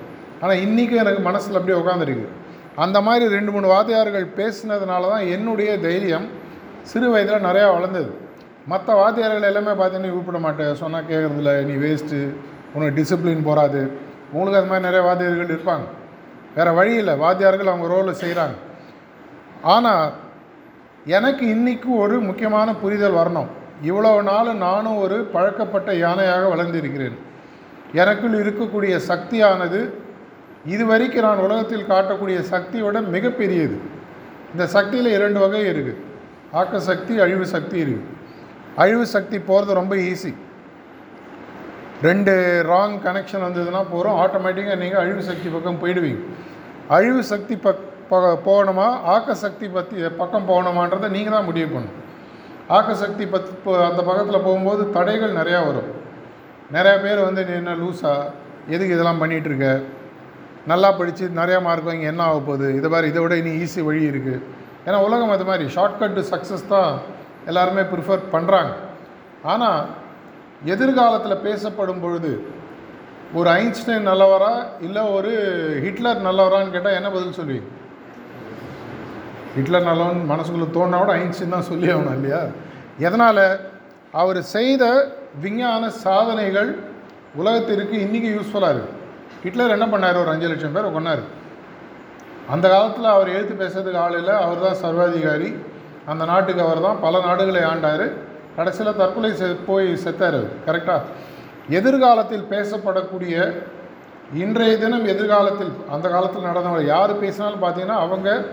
[0.40, 2.28] ஆனால் இன்றைக்கும் எனக்கு மனசில் அப்படியே உட்காந்துருக்கு
[2.84, 6.26] அந்த மாதிரி ரெண்டு மூணு வாத்தியார்கள் பேசினதுனால தான் என்னுடைய தைரியம்
[6.90, 8.10] சிறு வயதில் நிறையா வளர்ந்தது.
[8.72, 12.18] மற்ற வாத்தியார்கள் எல்லாமே பார்த்தீங்கன்னா நீ கூப்பிட மாட்டேன் சொன்னால் கேட்குறதில்ல நீ வேஸ்ட்டு
[12.74, 13.80] உனக்கு டிசிப்ளின் போகாது
[14.32, 15.86] உங்களுக்கு அது மாதிரி நிறைய வாத்தியார்கள் இருப்பாங்க.
[16.56, 18.56] வேறு வழி இல்லை வாத்தியார்கள் அவங்க ரோலை செய்கிறாங்க
[19.74, 20.06] ஆனால்
[21.16, 23.50] எனக்கு இன்றைக்கு ஒரு முக்கியமான புரிதல் வரணும்.
[23.90, 27.16] இவ்வளவு நாள் நானும் ஒரு பழக்கப்பட்ட யானையாக வளர்ந்திருக்கிறேன்.
[27.92, 29.80] எனக்குள் இருக்கக்கூடிய சக்தியானது
[30.72, 33.76] இதுவரைக்கும் நான் உலகத்தில் காட்டக்கூடிய சக்தியோட மிகப்பெரியது.
[34.52, 36.00] இந்த சக்தியில் இரண்டு வகை இருக்குது
[36.60, 38.08] ஆக்க சக்தி அழிவு சக்தி இருக்குது
[38.82, 40.32] அழிவு சக்தி போகிறது ரொம்ப ஈஸி
[42.06, 42.32] ரெண்டு
[42.70, 46.20] ராங் கனெக்ஷன் வந்ததுன்னா போகிறோம் ஆட்டோமேட்டிக்காக நீங்கள் அழிவு சக்தி பக்கம் போயிடுவீங்க.
[46.96, 47.82] அழிவு சக்தி பக்
[48.12, 48.86] பக போகணுமா?
[49.14, 51.98] ஆக்க சக்தி பற்றி பக்கம் போகணுமான்றதை நீங்கள் தான் முடிவு பண்ணணும்.
[52.76, 55.90] ஆக்க சக்தி பத் இப்போ அந்த பக்கத்தில் போகும்போது தடைகள் நிறையா வரும்.
[56.76, 58.12] நிறையா பேர் வந்து நீ என்ன லூஸா
[58.74, 59.70] எதுக்கு இதெல்லாம் பண்ணிகிட்டு இருக்க?
[60.66, 62.74] நல்லா படித்து நிறையா மார்க் வாங்கி என்ன ஆக போகுது?
[62.74, 64.40] இதை மாதிரி இதை விட இனி ஈஸி வழி இருக்குது
[64.86, 66.92] ஏன்னா உலகம் அது மாதிரி ஷார்ட்கட் சக்ஸஸ் தான்
[67.46, 68.72] எல்லாருமே ப்ரிஃபர் பண்ணுறாங்க
[69.42, 69.80] ஆனால்
[70.64, 72.32] எதிர்காலத்தில் பேசப்படும் பொழுது
[73.34, 75.32] ஒரு ஐன்ஸ்டைன் நல்லவரா இல்லை ஒரு
[75.84, 77.68] ஹிட்லர் நல்லவரான்னு கேட்டால் என்ன பதில் சொல்லுவீங்க?
[79.54, 82.40] ஹிட்லர் நல்லவன் மனசுக்குள்ளே தோணா கூட ஐன்ஸ்டைன் தான் சொல்லி ஆகணும் இல்லையா?
[82.98, 83.44] எதனால்?
[84.14, 84.84] அவர் செய்த
[85.40, 86.70] விஞ்ஞான சாதனைகள்
[87.34, 89.00] உலகத்திற்கு இன்றைக்கி யூஸ்ஃபுல்லாக இருக்குது
[89.42, 90.20] ஹிட்லர் என்ன பண்ணார்?
[90.20, 91.18] ஒரு அஞ்சு லட்சம் பேர் கொண்டார்
[92.50, 94.34] அந்த காலத்தில் அவர் எழுத்து பேசுறதுக்கு ஆள் இல்லை.
[94.34, 95.56] அவர் தான் சர்வாதிகாரி.
[96.06, 98.12] அந்த நாட்டுக்கு அவர் தான் பல நாடுகளை ஆண்டார்.
[98.56, 101.00] கடைசியில் தற்கொலை செ- போய் செத்தார் கரெக்டாக
[101.68, 103.62] எதிர்காலத்தில் பேசப்படக்கூடிய
[104.34, 108.44] இன்றைய தினம் எதிர்காலத்தில் அந்த காலத்தில் நடந்தவங்க யார் பேசினாலும் பார்த்தீங்கன்னா அவங்க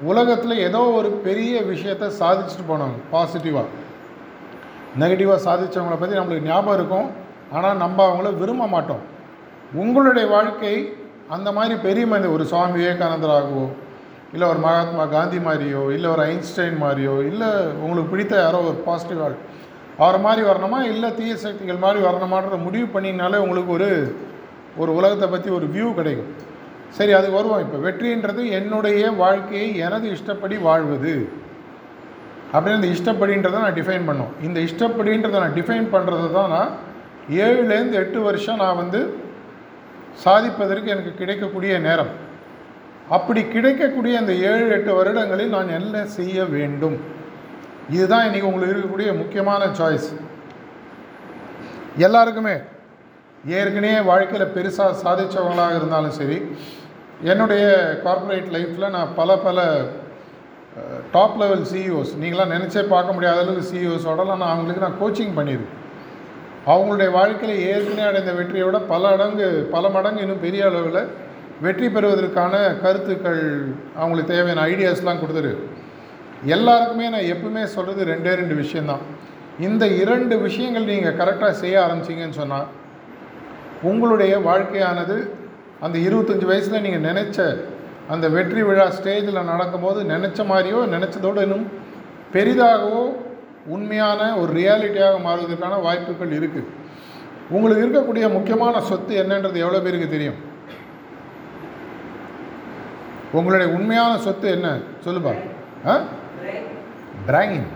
[0.00, 3.64] உலகத்தில் ஏதோ ஒரு பெரிய விஷயத்தை சாதிச்சுட்டு போனாங்க பாசிட்டிவாக
[4.98, 7.10] நெகட்டிவாக சாதித்தவங்கள பற்றி நம்மளுக்கு ஞாபகம் இருக்கும்.
[7.52, 9.14] ஆனால் நம்ம அவங்கள விரும்ப மாட்டோம்.
[9.74, 10.94] உங்களுடைய வாழ்க்கை
[11.28, 13.66] அந்த மாதிரி பெரிய மனித ஒரு சுவாமி விவேகானந்தராகவோ
[14.32, 17.48] இல்லை ஒரு மகாத்மா காந்தி மாதிரியோ இல்லை ஒரு ஐன்ஸ்டைன் மாதிரியோ இல்லை
[17.82, 19.36] உங்களுக்கு பிடித்த யாரோ ஒரு பாசிட்டிவ் ஆள்
[19.98, 20.82] அவரை மாதிரி வரணுமா?
[20.82, 24.16] இல்லை தீய சக்திகள் மாதிரி வரணுமான்ற முடிவு பண்ணினாலே உங்களுக்கு ஒரு
[24.76, 26.32] ஒரு உலகத்தை பற்றி ஒரு வியூ கிடைக்கும்.
[26.90, 27.60] சரி அது வருவோம்.
[27.60, 31.28] இப்போ வெற்றின்றது என்னுடைய வாழ்க்கையை எனது இஷ்டப்படி வாழ்வது.
[32.52, 34.32] அப்படின்னு இந்த இஷ்டப்படின்றதை நான் டிஃபைன் பண்ணோம்.
[34.42, 36.72] இந்த இஷ்டப்படின்றதை நான் டிஃபைன் பண்ணுறது தான் நான்
[37.30, 39.18] ஏழுலேருந்து எட்டு வருஷம் நான் வந்து
[40.24, 42.12] சாதிப்பதற்கு எனக்கு கிடைக்கக்கூடிய நேரம்.
[43.16, 46.96] அப்படி கிடைக்கக்கூடிய அந்த ஏழு எட்டு வருடங்களில் நான் என்ன செய்ய வேண்டும்?
[47.96, 50.08] இதுதான் இன்றைக்கி உங்களுக்கு இருக்கக்கூடிய முக்கியமான சாய்ஸ்
[52.06, 52.56] எல்லாருக்குமே
[53.58, 56.38] ஏற்கனவே வாழ்க்கையில் பெருசாக சாதித்தவங்களாக இருந்தாலும் சரி
[57.32, 57.66] என்னுடைய
[58.04, 59.60] கார்ப்பரேட் லைஃப்பில் நான் பல பல
[61.12, 65.84] டாப் லெவல் சிஇஓஸ் நீங்களாம் நினச்சே பார்க்க முடியாத அளவுக்கு சிஇஓஸோடலாம் நான் அவங்களுக்கு நான் கோச்சிங் பண்ணியிருக்கேன்.
[66.66, 71.00] அவங்களுடைய வாழ்க்கையில் ஏற்கனவே அடைந்த வெற்றியை விட பல அடங்கு பல மடங்கு இன்னும் பெரிய அளவில்
[71.60, 73.42] வெற்றி பெறுவதற்கான கருத்துக்கள்
[73.96, 75.52] அவங்களுக்கு தேவையான ஐடியாஸ்லாம் கொடுத்துரு.
[76.44, 79.04] எல்லாருக்குமே நான் எப்பவுமே சொல்கிறது ரெண்டே ரெண்டு விஷயந்தான்
[79.58, 82.66] இந்த இரண்டு விஷயங்கள் நீங்கள் கரெக்டாக செய்ய ஆரம்பிச்சீங்கன்னு சொன்னால்
[83.82, 85.16] உங்களுடைய வாழ்க்கையானது
[85.80, 87.38] அந்த இருபத்தஞ்சி வயசில் நீங்கள் நினச்ச
[88.08, 91.66] அந்த வெற்றி விழா ஸ்டேஜில் நடக்கும்போது நினச்ச மாதிரியோ நினச்சதோடு இன்னும்
[92.32, 93.02] பெரிதாகவோ
[93.66, 96.66] உண்மையான ஒரு ரியாலிட்டியாக மாறுவதற்கான வாய்ப்புகள் இருக்குது
[97.50, 100.34] உங்களுக்கு இருக்கக்கூடிய முக்கியமான சொத்து என்னன்றது எவ்வளோ பேருக்கு தெரியும்?
[103.32, 104.78] உங்களுடைய உண்மையான சொத்து என்ன?
[105.04, 105.34] சொல்லுப்பா.
[105.86, 106.00] ஆ?
[107.26, 107.66] பிராயின்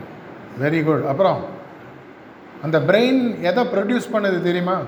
[0.61, 1.45] வெரி குட் அப்புறம்
[2.63, 4.81] அந்த பிரெயின் எதை ப்ரொடியூஸ் பண்ணுது தெரியுமா?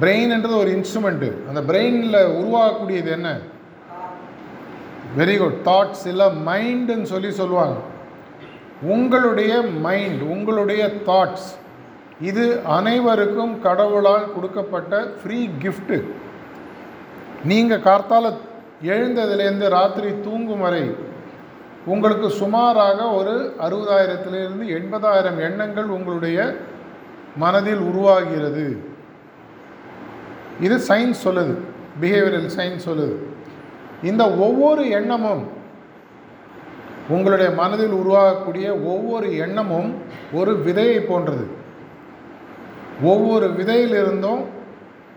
[0.00, 3.38] பிரெயின்ன்றது ஒரு இன்ஸ்ட்ருமெண்ட்டு அந்த பிரெயினில் உருவாகக்கூடியது என்ன?
[5.18, 7.76] வெரி குட் தாட்ஸ் இல்லை மைண்டுன்னு சொல்லி சொல்லுவாங்க.
[8.82, 11.48] உங்களுடைய மைண்ட் உங்களுடைய தாட்ஸ்
[12.20, 15.98] இது அனைவருக்கும் கடவுளால் கொடுக்கப்பட்ட ஃப்ரீ கிஃப்ட்டு
[17.44, 18.32] நீங்கள் கார்த்தால
[18.82, 20.94] எழுந்ததுலேருந்து ராத்திரி தூங்கும் வரை
[21.86, 26.56] உங்களுக்கு சுமாராக ஒரு அறுபதாயிரத்திலிருந்து எண்பதாயிரம் எண்ணங்கள் உங்களுடைய
[27.36, 28.66] மனதில் உருவாகிறது.
[30.60, 31.54] இது சயின்ஸ் சொல்லுது
[32.00, 33.16] பிஹேவியரல் சயின்ஸ் சொல்லுது.
[34.02, 35.42] இந்த ஒவ்வொரு எண்ணமும்
[37.10, 39.90] உங்களுடைய மனதில் உருவாகக்கூடிய ஒவ்வொரு எண்ணமும்
[40.32, 41.44] ஒரு விதையை போன்றது.
[43.02, 44.42] ஒவ்வொரு விதையிலிருந்தும்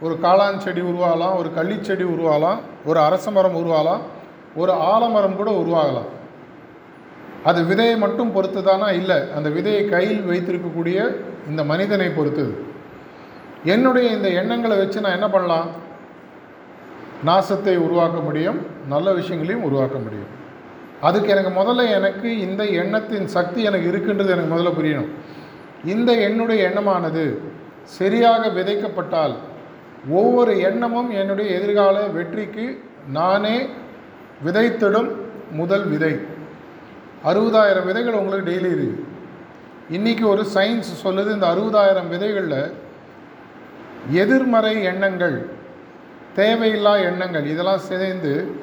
[0.01, 4.03] ஒரு காளான் செடி உருவாகலாம் ஒரு கள்ளிச்செடி உருவாகலாம் ஒரு அரச மரம் உருவாகலாம்
[4.56, 6.10] ஒரு ஆலமரம் கூட உருவாகலாம்.
[7.43, 9.17] அது விதையை மட்டும் பொறுத்து தானா இல்லை.
[9.36, 10.97] அந்த விதையை கையில் வைத்திருக்கக்கூடிய
[11.49, 12.53] இந்த மனிதனை பொறுத்தது
[13.63, 15.67] என்னுடைய இந்த எண்ணங்களை வச்சு நான் என்ன பண்ணலாம்?
[17.25, 20.32] நாசத்தை உருவாக்க முடியும் நல்ல விஷயங்களையும் உருவாக்க முடியும்.
[21.01, 25.10] அதுக்கு எனக்கு முதல்ல எனக்கு இந்த எண்ணத்தின் சக்தி எனக்கு இருக்குன்றது எனக்கு முதல்ல புரியணும்.
[25.86, 27.41] இந்த என்னுடைய எண்ணமானது
[27.84, 29.34] சரியாக விதைக்கப்பட்டால்
[30.10, 32.79] ஒவ்வொரு எண்ணமும் என்னுடைய எதிர்கால வெற்றிக்கு
[33.12, 33.58] நானே
[34.45, 35.10] விதைத்திடும்
[35.51, 36.13] முதல் விதை.
[37.25, 39.12] அறுபதாயிரம் விதைகள் உங்களுக்கு டெய்லி இருக்குது
[39.89, 42.73] இன்றைக்கி ஒரு சயின்ஸ் சொல்லுது இந்த அறுபதாயிரம் விதைகளில்
[44.12, 45.38] எதிர்மறை எண்ணங்கள்
[46.36, 48.56] தேவையில்லா எண்ணங்கள் இதெல்லாம் சேர்ந்து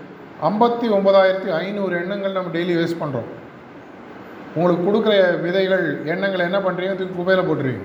[0.48, 3.28] ஐம்பத்தி ஒம்பதாயிரத்தி ஐநூறு எண்ணங்கள் நம்ம டெய்லி வேஸ்ட் பண்ணுறோம்
[4.54, 5.14] உங்களுக்கு கொடுக்குற
[5.46, 7.84] விதைகள் எண்ணங்களை என்ன பண்ணுறீங்க தூக்கி குப்பையில் போட்டுருவீங்க.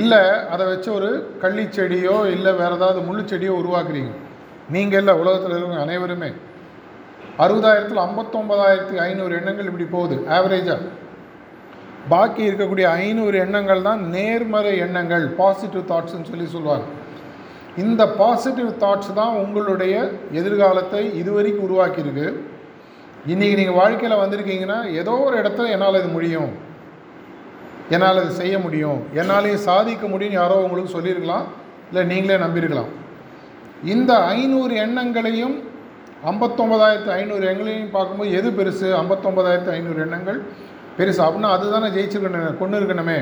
[0.00, 0.22] இல்லை
[0.54, 1.10] அதை வச்சு ஒரு
[1.42, 4.12] கள்ளி செடியோ இல்லை வேறு ஏதாவது முள்ளு செடியோ உருவாக்குறீங்க.
[4.74, 6.30] நீங்கள் இல்லை உலகத்தில் இருக்கிறவங்க அனைவருமே.
[7.44, 10.90] அறுபதாயிரத்தில் ஐம்பத்தொம்பதாயிரத்தி ஐநூறு எண்ணங்கள் இப்படி போகுது ஆவரேஜாக
[12.12, 16.86] பாக்கி இருக்கக்கூடிய ஐநூறு எண்ணங்கள் தான் நேர்மறை எண்ணங்கள் பாசிட்டிவ் தாட்ஸ்ன்னு சொல்லி சொல்லுவாங்க.
[17.76, 19.94] இந்த பாசிட்டிவ் தாட்ஸ் தான் உங்களுடைய
[20.32, 22.26] எதிர்காலத்தை இதுவரைக்கும் உருவாக்கியிருக்கு.
[23.26, 26.50] இன்றைக்கி நீங்கள் வாழ்க்கையில் வந்திருக்கீங்கன்னா ஏதோ ஒரு இடத்துல என்னால் இது முடியும்.
[27.90, 28.98] என்னால் இது செய்ய முடியும்.
[29.20, 31.46] என்னாலையும் சாதிக்க முடியும்னு யாரோ உங்களுக்கு சொல்லியிருக்கலாம்.
[31.88, 32.90] இல்லை நீங்களே நம்பியிருக்கலாம்.
[33.84, 35.56] இந்த ஐநூறு எண்ணங்களையும்
[36.32, 38.88] ஐம்பத்தொம்பதாயிரத்து ஐநூறு எண்களையும் பார்க்கும்போது எது பெருசு?
[39.02, 40.42] ஐம்பத்தொம்பதாயிரத்து ஐநூறு எண்ணங்கள்
[40.98, 41.20] பெருசு?
[41.26, 43.18] அப்படின்னா அதுதானே ஜெயிச்சிருக்கணும் கொண்டு இருக்கணுமே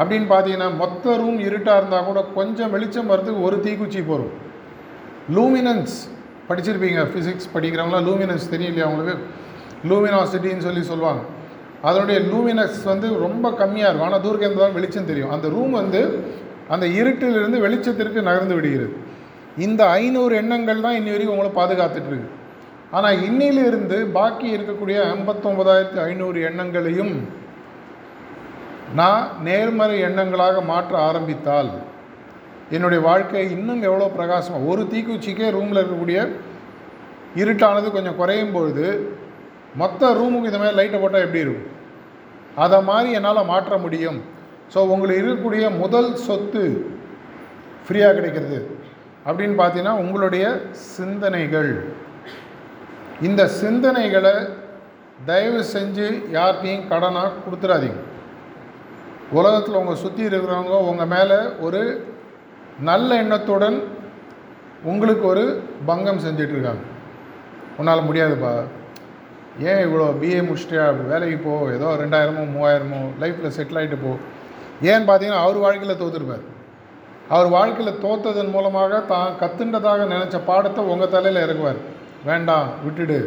[0.00, 4.34] அப்படின்னு பார்த்தீங்கன்னா மொத்த ரூம் இருட்டாக இருந்தால் கூட கொஞ்சம் வெளிச்சம் வரதுக்கு ஒரு தீக்குச்சி போகும்
[5.36, 5.96] லூமினன்ஸ்
[6.48, 9.16] படிச்சிருப்பீங்க ஃபிசிக்ஸ் படிக்கிறவங்களாம் லூமினன்ஸ் தெரியும் இல்லையா அவங்களுக்கு
[9.90, 11.22] லூமினாசிட்டின்னு சொல்லி சொல்லுவாங்க.
[11.88, 14.08] அதனுடைய லூமினஸ் வந்து ரொம்ப கம்மியாக இருக்கும்.
[14.08, 15.32] ஆனால் தூரக்கு தான் வெளிச்சம் தெரியும்.
[15.34, 16.00] அந்த ரூம் வந்து
[16.74, 18.94] அந்த இருட்டிலிருந்து வெளிச்சத்திற்கு நகர்ந்து விடுகிறது.
[19.66, 22.28] இந்த ஐநூறு எண்ணங்கள் தான் இன்னி வரைக்கும் உங்களை பாதுகாத்துட்ருக்கு
[22.96, 27.14] ஆனால் இன்னிலிருந்து பாக்கி இருக்கக்கூடிய ஐம்பத்தொம்பதாயிரத்து ஐநூறு எண்ணங்களையும்
[28.94, 31.70] நான் நேர்மறை எண்ணங்களாக மாற்ற ஆரம்பித்தால்
[32.70, 36.18] என்னுடைய வாழ்க்கை இன்னும் எவ்வளோ பிரகாசமாக ஒரு தீக்குச்சிக்கே ரூமில் இருக்கக்கூடிய
[37.40, 38.86] இருட்டானது கொஞ்சம் குறையும் பொழுது
[39.74, 41.70] மொத்த ரூமுக்கு இந்த மாதிரி லைட்டை போட்டால் எப்படி இருக்கும்?
[42.54, 44.18] அதை மாதிரி என்னால் மாற்ற முடியும்.
[44.74, 46.62] ஸோ உங்களுக்கு இருக்கக்கூடிய முதல் சொத்து
[47.86, 48.58] ஃப்ரீயாக கிடைக்கிறது.
[49.26, 51.72] அப்படின்னு பார்த்தீங்கன்னா உங்களுடைய சிந்தனைகள்.
[53.20, 54.36] இந்த சிந்தனைகளை
[55.24, 58.00] தயவு செஞ்சு யார்கிட்டையும் கடனாக கொடுத்துடாதீங்க.
[59.32, 61.80] உலகத்தில் உங்கள் சுற்றி இருக்கிறவங்க உங்கள் மேலே ஒரு
[62.80, 63.82] நல்ல எண்ணத்துடன்
[64.84, 66.84] உங்களுக்கு ஒரு பங்கம் செஞ்சிட்ருக்காங்க.
[67.78, 68.52] உன்னால் முடியாதுப்பா.
[69.60, 71.06] ஏன் இவ்வளோ பிஏ முடிச்சிட்டியா?
[71.06, 71.70] வேலைக்கு போ.
[71.70, 74.12] ஏதோ ரெண்டாயிரமோ மூவாயிரமோ லைஃப்பில் செட்டில் ஆகிட்டு போ.
[74.82, 76.44] ஏன்னு பார்த்தீங்கன்னா அவர் வாழ்க்கையில் தோற்றுருப்பார்
[77.28, 81.80] அவர் வாழ்க்கையில் தோத்ததன் மூலமாக தான் கத்துண்டதாக நினச்ச பாடத்தை உங்கள் தலையில் இறக்குவார்.
[82.24, 83.18] வேண்டாம் விட்டுடு.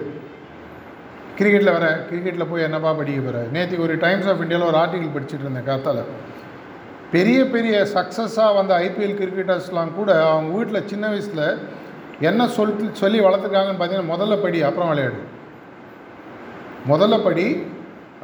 [1.38, 5.46] கிரிக்கெட்டில் வர கிரிக்கெட்டில் போய் என்னப்பா படிக்க போகிற நேற்று ஒரு டைம்ஸ் ஆஃப் இந்தியாவில் ஒரு ஆர்டிக்கல் படிச்சுட்டு
[5.46, 6.02] இருந்தேன் காத்தால்.
[7.12, 11.46] பெரிய பெரிய சக்ஸஸாக வந்த ஐபிஎல் கிரிக்கெட்டர்ஸ்லாம் கூட அவங்க வீட்டில் சின்ன வயசில்
[12.30, 15.20] என்ன சொல் சொல்லி வளர்த்துருக்காங்கன்னு பார்த்தீங்கன்னா முதல்ல படி அப்புறம் விளையாடு.
[16.92, 17.46] முதல்ல படி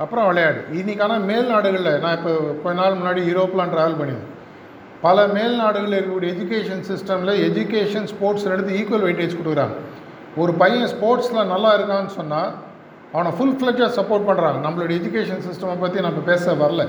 [0.03, 0.59] அப்புறம் விளையாடு.
[0.79, 4.33] இன்றைக்கான மேல் நாடுகளில் நான் இப்போ கொஞ்ச நாள் முன்னாடி யூரோப்லாம் ட்ராவல் பண்ணியிருந்தேன்.
[5.01, 9.75] பல மேல் நாடுகளில் இருக்கக்கூடிய எஜுகேஷன் சிஸ்டமில் எஜுகேஷன் ஸ்போர்ட்ஸ் எடுத்து ஈக்குவல் வெயிட்டேஜ் கொடுக்குறாங்க.
[10.41, 12.49] ஒரு பையன் ஸ்போர்ட்ஸில் நல்லா இருக்கான்னு சொன்னால்
[13.17, 16.83] அவனை ஃபுல் ஃப்ளெஜாக சப்போர்ட் பண்ணுறாங்க நம்மளுடைய எஜுகேஷன் சிஸ்டமை பற்றி நம்ம பேச வரல.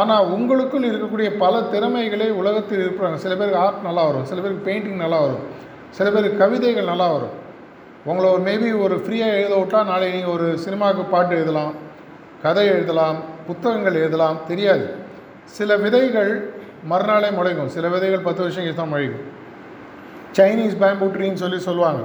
[0.00, 4.26] ஆனால் உங்களுக்குள் இருக்கக்கூடிய பல திறமைகளை உலகத்தில் இருக்கிறாங்க சில பேருக்கு ஆர்ட் நல்லா வரும்.
[4.30, 5.42] சில பேருக்கு பெயிண்டிங் நல்லா வரும்.
[5.96, 7.34] சில பேருக்கு கவிதைகள் நல்லா வரும்.
[8.10, 11.74] உங்களை ஒரு மேபி ஒரு ஃப்ரீயாக எழுத விட்டால் நாளை நீங்கள் ஒரு சினிமாவுக்கு பாட்டு எழுதலாம்
[12.44, 14.86] கதை எழுதலாம் புத்தகங்கள் எழுதலாம் தெரியாது.
[15.58, 16.32] சில விதைகள்
[16.90, 17.70] மறுநாளே முளைக்கும்.
[17.76, 19.26] சில விதைகள் பத்து வருஷம் கழிச்சு தான் முளைக்கும்.
[20.38, 22.02] சைனீஸ் பேம்பூ ட்ரீன்னு சொல்லி சொல்லுவாங்க.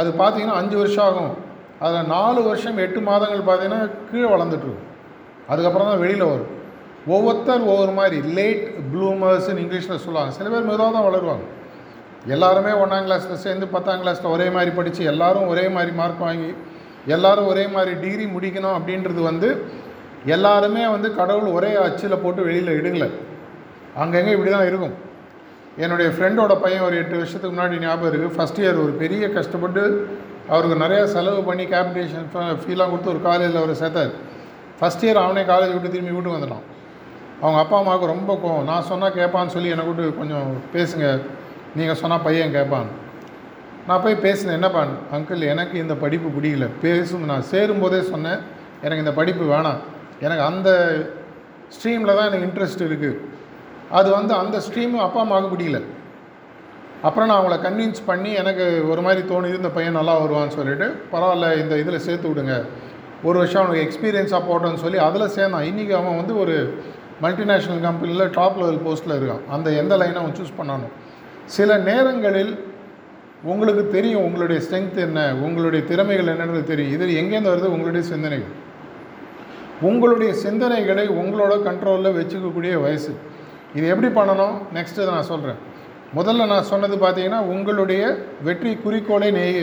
[0.00, 1.32] அது பார்த்தீங்கன்னா அஞ்சு வருஷம் ஆகும்.
[1.82, 4.90] அதில் நாலு வருஷம் எட்டு மாதங்கள் பார்த்தீங்கன்னா கீழே வளர்ந்துட்டுருக்கும்
[5.50, 6.52] அதுக்கப்புறம் தான் வெளியில் வரும்.
[7.14, 10.32] ஒவ்வொருத்தர் ஒவ்வொரு மாதிரி லேட் ப்ளூமர்ஸ்ன்னு இங்கிலீஷில் சொல்லுவாங்க.
[10.38, 11.44] சில பேர் மெதுவாக தான் வளருவாங்க.
[12.34, 16.50] எல்லாருமே ஒன்றாம் கிளாஸில் சேர்ந்து பத்தாம் கிளாஸில் ஒரே மாதிரி படித்து எல்லாரும் ஒரே மாதிரி மார்க் வாங்கி
[17.14, 19.48] எல்லோரும் ஒரே மாதிரி டிகிரி முடிக்கணும் அப்படின்றது வந்து
[20.34, 23.08] எல்லாருமே வந்து கடவுள் ஒரே அச்சில் போட்டு வெளியில் இடுங்கலை
[24.02, 24.94] அங்கங்கே இப்படி தான் இருக்கும்.
[25.84, 29.82] என்னுடைய ஃப்ரெண்டோட பையன் ஒரு எட்டு வருஷத்துக்கு முன்னாடி ஞாபகம் இருக்குது ஃபஸ்ட் இயர் ஒரு பெரிய கஷ்டப்பட்டு
[30.52, 32.26] அவருக்கு நிறையா செலவு பண்ணி காம்படிஷன்
[32.62, 34.12] ஃபீலாம் கொடுத்து ஒரு காலேஜில் அவர் சேர்த்தார்.
[34.78, 36.64] ஃபஸ்ட் இயர் அவனே காலேஜ் விட்டு திரும்பி வீட்டுக்கு வந்துட்டான்.
[37.40, 38.66] அவங்க அப்பா அம்மாவுக்கு ரொம்ப கோவம்.
[38.70, 41.06] நான் சொன்னால் கேட்பான்னு சொல்லி என்னை கூட்டு கொஞ்சம் பேசுங்க.
[41.78, 42.88] நீங்கள் சொன்னால் பையன் கேட்பான்
[43.86, 44.56] நான் போய் பேசினேன்.
[44.58, 46.68] என்னப்பான் அங்கிள் எனக்கு இந்த படிப்பு பிடிக்கல.
[46.80, 48.40] பேசும் நான் சேரும்போதே சொன்னேன்.
[48.82, 49.80] எனக்கு இந்த படிப்பு வேணாம்.
[50.20, 50.70] எனக்கு அந்த
[51.74, 53.20] ஸ்ட்ரீமில் தான் எனக்கு இன்ட்ரெஸ்ட் இருக்குது
[53.90, 55.80] அது வந்து அந்த ஸ்ட்ரீமு அப்பா அம்மாவுக்கு பிடிக்கல.
[57.02, 61.58] அப்புறம் நான் அவங்கள கன்வின்ஸ் பண்ணி எனக்கு ஒரு மாதிரி தோணுது இந்த பையன் நல்லா வருவான்னு சொல்லிட்டு பரவாயில்ல
[61.58, 62.66] இந்த இதில் சேர்த்து விடுங்க.
[63.22, 65.64] ஒரு வருஷம் அவனுக்கு எக்ஸ்பீரியன்ஸாக போட்டோன்னு சொல்லி அதில் சேர்ந்தான்.
[65.64, 66.82] இன்றைக்கி அவன் வந்து ஒரு
[67.22, 69.50] மல்டிநேஷ்னல் கம்பெனியில் டாப் லெவல் போஸ்ட்டில் இருக்கான்.
[69.50, 70.92] அந்த எந்த லைனை அவன் சூஸ் பண்ணணும்
[71.44, 72.72] சில நேரங்களில்
[73.42, 76.92] உங்களுக்கு தெரியும் உங்களுடைய ஸ்ட்ரென்த் என்ன உங்களுடைய திறமைகள் என்னன்றது தெரியும்.
[76.92, 77.66] இது எங்கேருந்து வருது?
[77.66, 78.62] உங்களுடைய சிந்தனைகள்.
[79.80, 83.14] உங்களுடைய சிந்தனைகளை உங்களோட கண்ட்ரோலில் வச்சுக்கக்கூடிய வயசு.
[83.74, 84.58] இது எப்படி பண்ணணும்?
[84.74, 85.72] நெக்ஸ்ட்டு நான் சொல்கிறேன்
[86.16, 88.02] முதல்ல நான் சொன்னது பார்த்தீங்கன்னா உங்களுடைய
[88.42, 89.56] வெற்றி குறிக்கோளை நெய்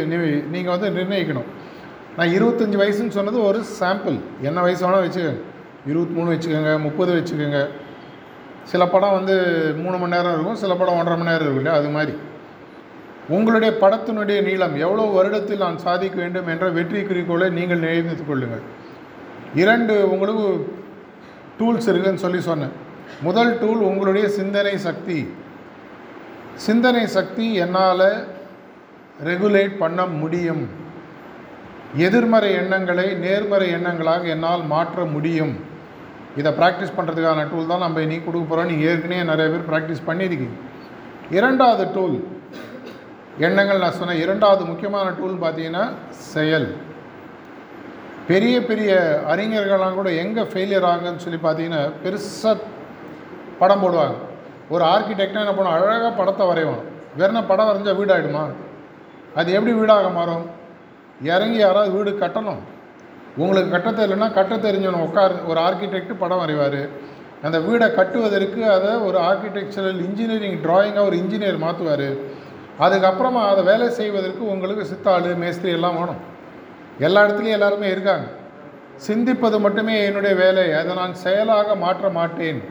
[0.54, 1.50] நீங்கள் வந்து நிர்ணயிக்கணும்.
[2.18, 5.38] நான் இருபத்தஞ்சி வயசுன்னு சொன்னது ஒரு சாம்பிள் என்ன வயசு வேணால் வச்சுக்கோங்க.
[5.92, 7.62] இருபத்தி மூணு வச்சுக்கோங்க முப்பது வச்சுக்கோங்க.
[8.72, 9.36] சில படம் வந்து
[9.84, 11.78] மூணு மணி நேரம் இருக்கும் சில படம் ஒன்றரை மணி நேரம் இருக்கும் இல்லையா?
[11.80, 12.14] அது மாதிரி.
[13.36, 18.64] உங்களுடைய படத்தினுடைய நீளம் எவ்வளோ வருடத்தில் நான் சாதிக்க வேண்டும் என்ற வெற்றி குறிக்கோளை நீங்கள் நிர்ணயித்துக் கொள்ளுங்கள்.
[19.62, 20.46] இரண்டு உங்களுக்கு
[21.60, 22.74] டூல்ஸ் இருக்குதுன்னு சொல்லி சொன்னேன்.
[23.28, 25.20] முதல் டூல் உங்களுடைய சிந்தனை சக்தி.
[26.66, 28.08] சிந்தனை சக்தி என்னால்
[29.30, 30.64] ரெகுலேட் பண்ண முடியும்.
[32.08, 35.54] எதிர்மறை எண்ணங்களை நேர்மறை எண்ணங்களாக என்னால் மாற்ற முடியும்.
[36.40, 40.58] இதை ப்ராக்டிஸ் பண்ணுறதுக்கான டூல் தான் நம்ம இன்னைக்கு கொடுக்க போகிறோம் நீங்கள் ஏற்கனவே நிறைய பேர் ப்ராக்டிஸ் பண்ணியிருக்கீங்க.
[41.38, 42.16] இரண்டாவது டூல்
[43.48, 45.84] எண்ணங்கள் நான் சொன்ன இரண்டாவது முக்கியமான டூல் பார்த்தீங்கன்னா
[46.32, 46.70] செயல்.
[48.30, 48.92] பெரிய பெரிய
[49.34, 52.68] அறிஞர்கள்லாம் கூட எங்கே ஃபெயிலியர் ஆகுன்னு சொல்லி பார்த்தீங்கன்னா பெருசாக
[53.62, 54.18] படம் போடுவாங்க.
[54.74, 56.84] ஒரு ஆர்கிடெக்டாக என்ன பண்ணுவோம் அழகாக படத்தை வரைவான்.
[57.20, 58.44] வெறும் படம் வரைஞ்சால் வீடாகிடுமா
[59.40, 60.46] அது எப்படி வீடாக மாறும்?
[61.34, 62.62] இறங்கி யாராவது வீடு கட்டணும்.
[63.42, 66.82] உங்களுக்கு கட்ட தெரியலனா கட்ட தெரிஞ்சவன் உட்கார் ஒரு ஆர்கிடெக்ட் படம் வரைவார்.
[67.46, 72.08] அந்த வீடை கட்டுவதற்கு அதை ஒரு ஆர்கிடெக்சரல் இன்ஜினியரிங் ட்ராயிங்காக ஒரு இன்ஜினியர் மாற்றுவார்
[72.86, 76.22] அதுக்கப்புறமா அதை வேலை செய்வதற்கு உங்களுக்கு சித்தாள் மேஸ்திரி எல்லாம் வேணும்.
[77.08, 78.28] எல்லா இடத்துலையும் எல்லாருமே இருக்காங்க.
[79.08, 80.66] சிந்திப்பது மட்டுமே என்னுடைய வேலை.
[80.80, 82.62] அதை நான் செயலாக மாற்ற மாட்டேன்.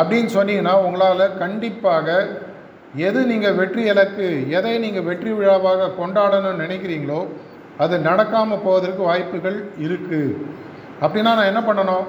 [0.00, 2.08] அப்படின்னு சொன்னீங்கன்னா உங்களால் கண்டிப்பாக
[3.06, 4.26] எது நீங்கள் வெற்றி இலக்கு
[4.58, 7.20] எதை நீங்கள் வெற்றி விழாவாக கொண்டாடணும்னு நினைக்கிறீங்களோ
[7.84, 10.36] அது நடக்காமல் போவதற்கு வாய்ப்புகள் இருக்குது
[11.04, 12.06] அப்படின்னா நான் என்ன பண்ணணும்?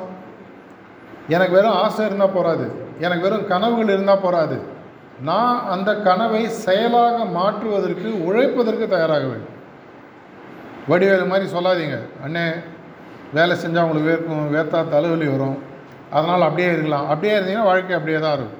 [1.35, 2.65] எனக்கு வெறும் ஆசை இருந்தால் போகாது
[3.05, 4.57] எனக்கு வெறும் கனவுகள் இருந்தால் போகாது
[5.29, 9.55] நான் அந்த கனவை செயலாக மாற்றுவதற்கு உழைப்பதற்கு தயாராக வேண்டும்.
[10.91, 11.97] வடிவேலு மாதிரி சொல்லாதீங்க.
[12.25, 12.45] அண்ணே
[13.37, 15.57] வேலை செஞ்சால் உங்களுக்கு வேர்க்கும் வேர்த்தா தலைவலி வரும்.
[16.11, 17.07] அதனால் அப்படியே இருக்கலாம்.
[17.09, 18.57] அப்படியே இருந்தீங்கன்னா வாழ்க்கை அப்படியே தான் இருக்கும்.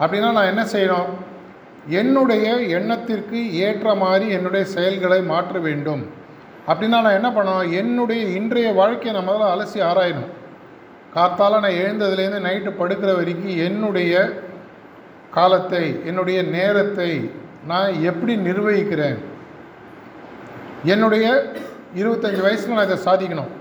[0.00, 1.10] அப்படின்னா நான் என்ன செய்யணும்?
[1.88, 6.02] என்னுடைய எண்ணத்திற்கு ஏற்ற மாதிரி என்னுடைய செயல்களை மாற்ற வேண்டும்.
[6.66, 7.72] அப்படின்னா நான் என்ன பண்ணணும்?
[7.72, 10.32] என்னுடைய இன்றைய வாழ்க்கையை நான் முதல்ல அலசி ஆராயணும்.
[11.14, 14.42] காத்தால் நான் எழுந்ததுலேருந்து நைட்டு படுக்கிற வரைக்கும் என்னுடைய
[15.30, 17.30] காலத்தை என்னுடைய நேரத்தை
[17.66, 19.18] நான் எப்படி நிர்வகிக்கிறேன்?
[20.84, 21.26] என்னுடைய
[21.94, 23.52] இருபத்தஞ்சி வயசில் நான் இதை சாதிக்கணும்.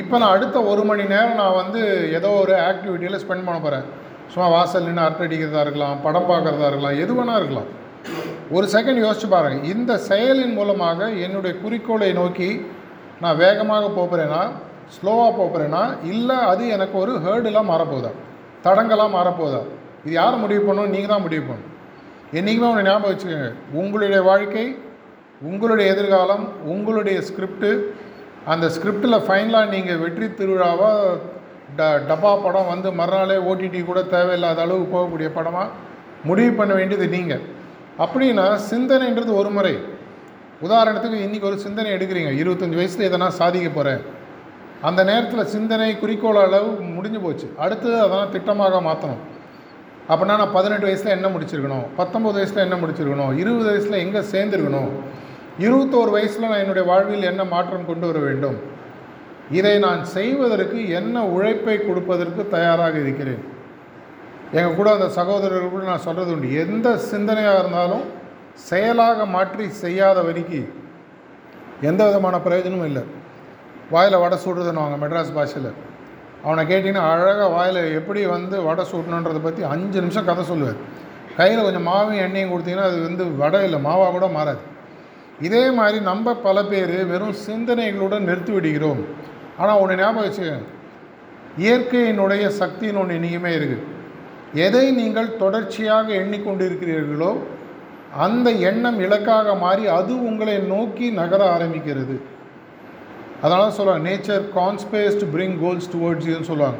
[0.00, 1.80] இப்போ நான் அடுத்த ஒரு மணி நேரம் நான் வந்து
[2.18, 3.86] ஏதோ ஒரு ஆக்டிவிட்டியில் ஸ்பெண்ட் பண்ண போகிறேன்
[4.32, 7.70] சும்மா வாசல் நின்று அரட்டை அடிக்கிறதா இருக்கலாம் படம் பார்க்குறதா இருக்கலாம் எது வேணால் இருக்கலாம்.
[8.56, 12.50] ஒரு செகண்ட் யோசிச்சு பாருங்கள் இந்த செயலின் மூலமாக என்னுடைய குறிக்கோளை நோக்கி
[13.20, 14.42] நான் வேகமாக போகிறேன்னா
[14.94, 18.12] ஸ்லோவாக போகிறேன்னா இல்லை அது எனக்கு ஒரு ஹேர்டெலாம் மாறப்போகுதா?
[18.64, 19.60] தடங்களாக மாறப்போகுதா?
[20.04, 21.74] இது யார் முடிவு பண்ணணும் நீங்கள் தான் முடிவு பண்ணணும்.
[22.38, 23.50] என்றைக்குமே ஒன்று ஞாபகம் வச்சுக்கோங்க.
[23.72, 24.64] உங்களுடைய வாழ்க்கை
[25.48, 27.70] உங்களுடைய எதிர்காலம் உங்களுடைய ஸ்கிரிப்டு
[28.52, 31.16] அந்த ஸ்கிரிப்டில் ஃபைனலாக நீங்கள் வெற்றி திருவிழாவாக
[31.78, 35.68] ட டப்பா படம் வந்து மறுநாளே ஓடிடி கூட தேவையில்லாத அளவுக்கு போகக்கூடிய படமாக
[36.28, 37.42] முடிவு பண்ண வேண்டியது நீங்கள்
[38.02, 39.74] அப்படின்னா சிந்தனைன்றது ஒரு முறை.
[40.66, 42.32] உதாரணத்துக்கு இன்றைக்கி ஒரு சிந்தனை எடுக்கிறீங்க.
[42.40, 44.02] இருபத்தஞ்சி வயசில் எதனா சாதிக்க போகிறேன்
[44.88, 47.46] அந்த நேரத்தில் சிந்தனை குறிக்கோள் அளவு முடிஞ்சு போச்சு.
[47.64, 49.22] அடுத்து அதெல்லாம் திட்டமாக மாற்றணும்
[50.10, 51.84] அப்படின்னா நான் பதினெட்டு வயசில் என்ன முடிச்சிருக்கணும்?
[51.98, 53.32] பத்தொம்பது வயசில் என்ன முடிச்சிருக்கணும்?
[53.42, 54.90] இருபது வயசில் எங்கே சேர்ந்துருக்கணும்?
[55.64, 58.58] இருபத்தோரு வயசில் நான் என்னுடைய வாழ்வில் என்ன மாற்றம் கொண்டு வர வேண்டும்?
[59.58, 63.42] இதை நான் செய்வதற்கு என்ன உழைப்பை கொடுப்பதற்கு தயாராக இருக்கிறேன்?
[64.58, 66.48] எங்கள் கூட அந்த சகோதரர்கள் கூட நான் சொல்கிறது உண்டு.
[66.64, 68.06] எந்த சிந்தனையாக இருந்தாலும்
[68.68, 70.60] செயலாக மாற்றி செய்யாத வரைக்கு
[71.88, 73.04] எந்த விதமான பிரயோஜனமும் இல்லை.
[73.94, 75.70] வாயில் வடை சுடுறதுன்னு வாங்க மெட்ராஸ் பாஷையில்.
[76.46, 80.80] அவனை கேட்டிங்கன்னா அழகாக வாயில் எப்படி வந்து வடை சுடணுன்றதை பற்றி அஞ்சு நிமிஷம் கதை சொல்லுவார்
[81.38, 84.62] கையில் கொஞ்சம் மாவும் எண்ணெயும் கொடுத்தீங்கன்னா அது வந்து வடை இல்லை மாவாக கூட மாறாது.
[85.40, 89.00] இதே மாதிரி நம்ம பல பேர் வெறும் சிந்தனைகளுடன் நிறுத்தி விடுகிறோம்
[89.58, 90.58] ஆனால் ஒன்று ஞாபகம் வச்சுக்க
[91.58, 93.86] இயற்கையினுடைய சக்தின்னு ஒன்று இனியுமே இருக்குது
[94.66, 97.32] எதை நீங்கள் தொடர்ச்சியாக எண்ணிக்கொண்டிருக்கிறீர்களோ
[98.16, 102.16] அந்த எண்ணம் இலக்காக மாறி அது உங்களை நோக்கி நகர ஆரம்பிக்கிறது.
[103.42, 106.78] அதனால் சொல்லுவாங்க nature conspires to bring goals towards யூன்னு சொல்லுவாங்க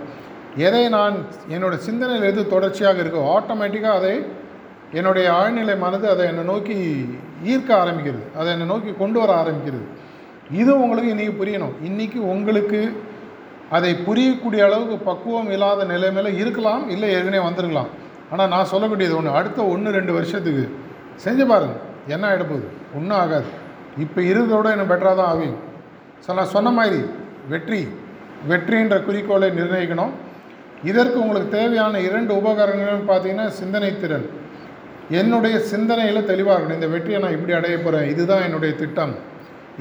[0.56, 1.16] எதை நான்
[1.48, 4.14] என்னோடய சிந்தனையில் எது தொடர்ச்சியாக இருக்கோ ஆட்டோமேட்டிக்காக அதை
[4.92, 6.78] என்னுடைய ஆழ்நிலை மனது அதை என்னை நோக்கி
[7.50, 8.24] ஈர்க்க ஆரம்பிக்கிறது.
[8.38, 9.86] அதை என்னை நோக்கி கொண்டு வர ஆரம்பிக்கிறது.
[10.60, 11.74] இது உங்களுக்கு இன்றைக்கி புரியணும்.
[11.88, 12.80] இன்றைக்கி உங்களுக்கு
[13.76, 17.90] அதை புரியக்கூடிய அளவுக்கு பக்குவம் இல்லாத நிலைமையில் இருக்கலாம் இல்லை ஏற்கனவே வந்திருக்கலாம்.
[18.32, 20.64] ஆனால் நான் சொல்லக்கூடியது ஒன்று அடுத்த ஒன்று ரெண்டு வருஷத்துக்கு
[21.24, 21.80] செஞ்சு பாருங்கள்
[22.14, 23.48] என்ன ஆகிடப்போகுது ஒன்றும் ஆகாது.
[24.04, 25.56] இப்போ இருக்கிறதோட இன்னும் பெட்டராக தான் ஆகும்
[26.24, 27.00] ஸோ நான் சொன்ன மாதிரி
[27.52, 27.80] வெற்றி
[28.50, 30.12] வெற்றின்ற குறிக்கோளை நிர்ணயிக்கணும்.
[30.90, 34.26] இதற்கு உங்களுக்கு தேவையான இரண்டு உபகரணங்கள்னு பார்த்தீங்கன்னா சிந்தனை திறன்.
[35.18, 36.78] என்னுடைய சிந்தனையில் தெளிவாக இருக்கணும்.
[36.80, 39.14] இந்த வெற்றியை நான் இப்படி அடைய போகிறேன் இதுதான் என்னுடைய திட்டம்.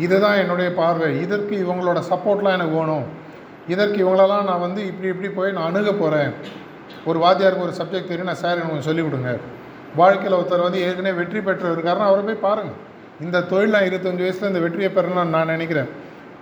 [0.05, 1.09] இதுதான் என்னுடைய பார்வை.
[1.25, 3.05] இதற்கு இவங்களோட சப்போர்ட்லாம் எனக்கு வேணும்.
[3.73, 6.31] இதற்கு இவங்களெல்லாம் நான் வந்து இப்படி இப்படி போய் நான் அணுக போகிறேன்
[7.09, 9.31] ஒரு வாத்தியாருக்கு ஒரு சப்ஜெக்ட் தெரியும் நான் சார் எனக்கு கொஞ்சம் சொல்லிக் கொடுங்க.
[9.99, 12.77] வாழ்க்கையில் ஒருத்தர் வந்து ஏற்கனவே வெற்றி பெற்றவர் அவரை போய் பாருங்கள்
[13.25, 15.89] இந்த தொழில் நான் இருபத்தஞ்சி வயசில் இந்த வெற்றியை பெறணும்னு நான் நினைக்கிறேன்.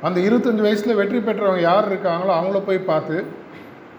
[0.08, 3.18] அந்த இருபத்தஞ்சி வயசில் வெற்றி பெற்றவங்க யார் இருக்காங்களோ அவங்கள போய் பார்த்து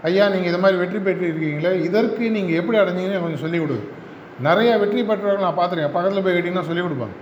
[0.08, 3.84] ஐயா நீங்கள் இது மாதிரி வெற்றி பெற்றிருக்கீங்களே இதற்கு நீங்கள் எப்படி அடைஞ்சிங்கன்னு கொஞ்சம் சொல்லிக் கொடுங்க
[4.46, 5.94] நிறைய வெற்றி பெற்றவர்கள் நான் பார்த்துருக்கேன்.
[5.96, 7.16] பக்கத்தில் போய் கேட்டிங்கன்னா சொல்லிக் கொடுப்பாங்க.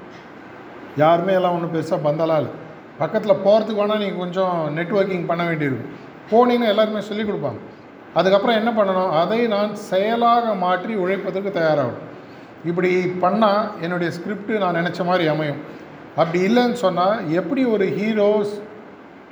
[0.97, 2.53] யாருமே எல்லாம் ஒன்றும் பெருசாக பந்தலாம் இல்லை.
[2.99, 5.95] பக்கத்தில் போகிறதுக்கு வேணால் நீங்கள் கொஞ்சம் நெட்ஒர்க்கிங் பண்ண வேண்டியிருக்கும்
[6.31, 7.61] போனீங்கன்னா எல்லாருமே சொல்லிக் கொடுப்பாங்க.
[8.15, 9.11] அதுக்கப்புறம் என்ன பண்ணணும்?
[9.23, 12.03] அதை நான் செயலாக மாற்றி உழைப்பதற்கு தயாராகும்
[12.65, 12.91] இப்படி
[13.25, 15.61] பண்ணால் என்னுடைய ஸ்கிரிப்ட் நான் நினச்ச மாதிரி அமையும்.
[16.17, 18.55] அப்படி இல்லைன்னு சொன்னால் எப்படி ஒரு ஹீரோஸ்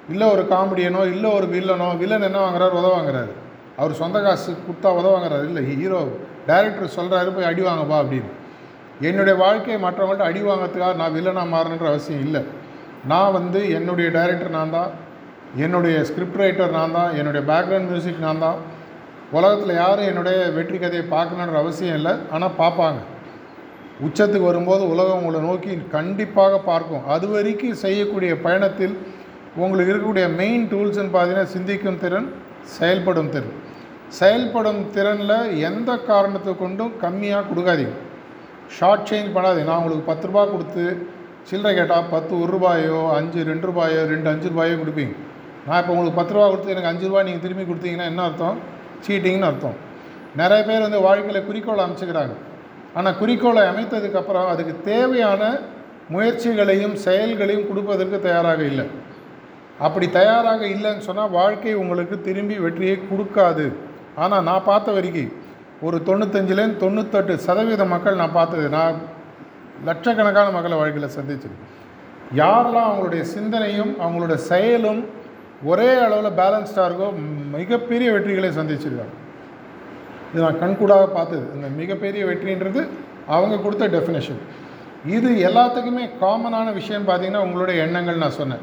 [0.08, 2.74] இல்லை ஒரு காமெடியனோ இல்லை ஒரு வில்லனோ வில்லன் என்ன வாங்குறாரு?
[2.80, 3.32] உதவ வாங்குறாரு.
[3.76, 5.44] அவர் சொந்த காசு கொடுத்தா உதவ வாங்குறாரு.
[5.44, 6.00] இல்லை ஹீரோ
[6.48, 8.30] டைரக்டர் சொல்கிறாரு போய் அடி வாங்கப்பா அப்படின்னு.
[9.08, 12.42] என்னுடைய வாழ்க்கையை மற்றவங்கள்ட்ட அடி வாங்கிறதுக்காக நான் வில்லனாக மாறணுன்ற அவசியம் இல்லை.
[13.12, 14.92] நான் வந்து என்னுடைய டைரக்டர் நான் தான்
[15.64, 18.60] என்னுடைய ஸ்கிரிப்ட் ரைட்டர் நான் தான் என்னுடைய பேக்ரவுண்ட் மியூசிக் நான் தான்.
[19.36, 23.00] உலகத்தில் யாரும் என்னுடைய வெற்றி கதையை பார்க்கணுன்ற அவசியம் இல்லை ஆனால் பார்ப்பாங்க.
[24.06, 27.04] உச்சத்துக்கு வரும்போது உலகம் உங்களை நோக்கி கண்டிப்பாக பார்க்கும்.
[27.14, 28.94] அது வரைக்கும் செய்யக்கூடிய பயணத்தில்
[29.62, 32.28] உங்களுக்கு இருக்கக்கூடிய மெயின் டூல்ஸ்ன்னு பார்த்தீங்கன்னா சிந்திக்கும் திறன்
[32.78, 33.54] செயல்படும் திறன்.
[34.18, 35.36] செயல்படும் திறனில்
[35.68, 37.94] எந்த காரணத்தை கொண்டும் கம்மியாக கொடுக்காதீங்க.
[38.76, 39.68] ஷார்ட் சேஞ்ச் பண்ணாதீங்க.
[39.70, 40.84] நான் உங்களுக்கு பத்து ரூபா கொடுத்து
[41.48, 45.14] சில்லறை கேட்டால் பத்து ஒரு ரூபாயோ அஞ்சு ரெண்டு ரூபாயோ ரெண்டு அஞ்சு ரூபாயோ கொடுப்பீங்க.
[45.66, 48.58] நான் இப்போ உங்களுக்கு பத்து ரூபா கொடுத்து எனக்கு அஞ்சு ரூபா நீங்கள் திரும்பி கொடுத்தீங்கன்னா என்ன அர்த்தம்?
[49.06, 49.76] சீட்டிங்னு அர்த்தம்.
[50.40, 52.34] நிறைய பேர் வந்து வாழ்க்கையில் குறிக்கோள் அமைச்சுக்கிறாங்க.
[52.98, 55.42] ஆனால் குறிக்கோளை அமைத்ததுக்கப்புறம் அதுக்கு தேவையான
[56.14, 58.86] முயற்சிகளையும் செயல்களையும் கொடுப்பதற்கு தயாராக இல்லை.
[59.86, 63.66] அப்படி தயாராக இல்லைன்னு சொன்னால் வாழ்க்கை உங்களுக்கு திரும்பி வெற்றியை கொடுக்காது.
[64.22, 65.32] ஆனால் நான் பார்த்த வரைக்கும்
[65.86, 68.96] ஒரு தொண்ணூத்தஞ்சுலேருந்து தொண்ணூத்தெட்டு சதவீத மக்கள் நான் பார்த்தது நான்
[69.88, 71.70] லட்சக்கணக்கான மக்களை வாழ்க்கையில் சந்திச்சிருக்கேன்.
[72.40, 75.00] யாரெல்லாம் அவங்களுடைய சிந்தனையும் அவங்களோட செயலும்
[75.70, 77.08] ஒரே அளவில் பேலன்ஸ்டாக இருக்கோ
[77.56, 79.14] மிகப்பெரிய வெற்றிகளை சந்திச்சிருக்காங்க.
[80.30, 81.44] இது நான் கண்கூடாக பார்த்தது.
[81.56, 82.80] இந்த மிகப்பெரிய வெற்றின்றது
[83.34, 84.40] அவங்க கொடுத்த டெஃபினேஷன்
[85.16, 88.62] இது எல்லாத்துக்குமே காமனான விஷயம் பார்த்திங்கன்னா உங்களுடைய எண்ணங்கள் நான் சொன்னேன்.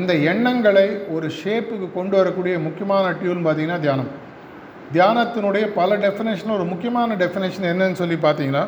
[0.00, 4.10] இந்த எண்ணங்களை ஒரு ஷேப்புக்கு கொண்டு வரக்கூடிய முக்கியமான டியூன் பார்த்தீங்கன்னா தியானம்.
[4.94, 8.64] தியானத்தினுடைய பல டெஃபினேஷன் ஒரு முக்கியமான டெஃபினேஷன் என்னன்னு சொல்லி பார்த்தீங்கன்னா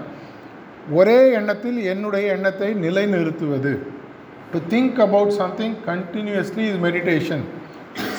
[0.99, 3.73] ஒரே எண்ணத்தில் என்னுடைய எண்ணத்தை நிலைநிறுத்துவது.
[4.53, 7.45] To think about something continuously இது மெடிடேஷன்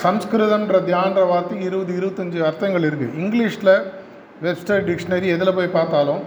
[0.03, 3.73] சம்ஸ்கிருதன்ற தியான்ற வார்த்தைக்கு இருபது இருபத்தஞ்சி அர்த்தங்கள் இருக்குது இங்கிலீஷில்
[4.45, 6.21] வெப்ஸ்டர் டிக்ஷனரி எதில் போய் பார்த்தாலும்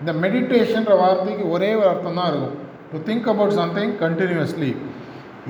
[0.00, 2.56] இந்த மெடிடேஷன்ற வார்த்தைக்கு ஒரே ஒரு அர்த்தம் தான் இருக்கும்.
[2.92, 4.70] To think about something continuously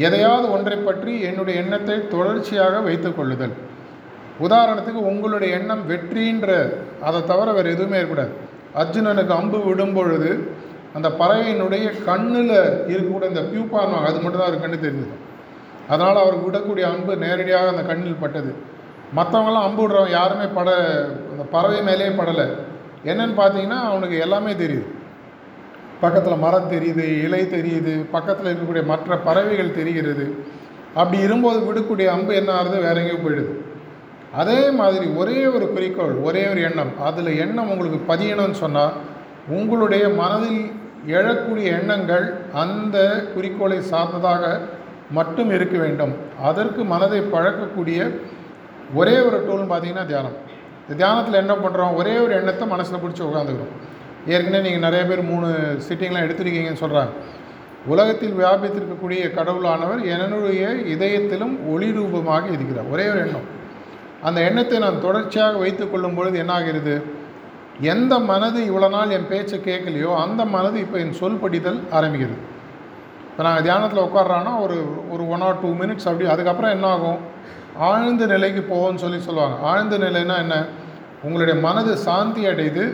[0.06, 3.54] எதையாவது ஒன்றை பற்றி என்னுடைய எண்ணத்தை தொடர்ச்சியாக வைத்துக் கொள்ளுதல்.
[4.40, 8.52] உதாரணத்துக்கு உங்களுடைய எண்ணம் வெற்றின்ற அதை தவிர வேறு எதுவுமே இருக்கக்கூடாது.
[8.80, 10.52] அர்ஜுனனுக்கு அம்பு விடும் பொழுது
[10.94, 12.50] அந்த பறவையினுடைய கண்ணில்
[12.88, 15.14] இருக்கக்கூடிய இந்த பியூபார்மா அது மட்டும்தான் அவர் கண்ணு தெரிஞ்சது.
[15.88, 18.54] அதனால் அவருக்கு விடக்கூடிய அம்பு நேரடியாக அந்த கண்ணில் பட்டது.
[19.16, 20.70] மற்றவங்களாம் அம்பு விடுறவங்க யாருமே பட
[21.30, 22.46] அந்த பறவை மேலேயே படலை.
[23.04, 24.86] என்னன்னு பார்த்தீங்கன்னா அவனுக்கு எல்லாமே தெரியுது.
[26.00, 30.34] பக்கத்தில் மரம் தெரியுது இலை தெரியுது பக்கத்தில் இருக்கக்கூடிய மற்ற பறவைகள் தெரிகிறது.
[30.94, 32.80] அப்படி இருக்கும்போது விடக்கூடிய அம்பு என்ன ஆகுது?
[32.80, 33.72] வேற எங்கேயோ போயிடுது.
[34.40, 36.92] அதே மாதிரி ஒரே ஒரு குறிக்கோள் ஒரே ஒரு எண்ணம்.
[37.08, 38.94] அதில் எண்ணம் உங்களுக்கு பதியணும்னு சொன்னால்
[39.56, 40.62] உங்களுடைய மனதில்
[41.16, 42.26] எழக்கூடிய எண்ணங்கள்
[42.62, 42.96] அந்த
[43.34, 44.44] குறிக்கோளை சார்ந்ததாக
[45.18, 46.14] மட்டும் இருக்க வேண்டும்.
[46.48, 47.98] அதற்கு மனதை பழக்கக்கூடிய
[49.00, 50.36] ஒரே ஒரு டூல்னு பார்த்தீங்கன்னா தியானம்.
[50.82, 53.74] இந்த தியானத்தில் என்ன பண்ணுறோம் ஒரே ஒரு எண்ணத்தை மனசில் பிடிச்சி உட்காந்துக்கிறோம்
[54.32, 55.48] ஏற்கனவே நீங்கள் நிறைய பேர் மூணு
[55.86, 57.12] சிட்டிங்லாம் எடுத்திருக்கீங்கன்னு சொல்கிறாங்க
[57.92, 60.62] உலகத்தில் வியாபித்திருக்கக்கூடிய கடவுளானவர் என்னுடைய
[60.94, 62.88] இதயத்திலும் ஒளி ரூபமாக இருக்கிறார்.
[62.94, 63.48] ஒரே ஒரு எண்ணம்.
[64.28, 66.94] அந்த எண்ணத்தை நான் தொடர்ச்சியாக வைத்து கொள்ளும் பொழுது என்ன ஆகிறது
[67.92, 72.36] எந்த மனது இவ்வளோ நாள் என் பேச்சை கேட்கலையோ அந்த மனது இப்போ என் சொல் படிதல் ஆரம்பிக்கிறது.
[73.30, 74.76] இப்போ நாங்கள் தியானத்தில் உட்காடுறோன்னா ஒரு
[75.12, 77.20] ஒரு ஒன் ஆர் டூ மினிட்ஸ் அப்படி அதுக்கப்புறம் என்ன ஆகும்
[77.88, 79.56] ஆழ்ந்த நிலைக்கு போகும்னு சொல்லி சொல்லுவாங்க.
[79.70, 80.56] ஆழ்ந்த நிலைன்னா என்ன?
[81.26, 82.84] உங்களுடைய மனது சாந்தி அடையுது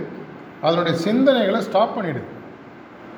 [0.66, 2.28] அதனுடைய சிந்தனைகளை ஸ்டாப் பண்ணிவிடுது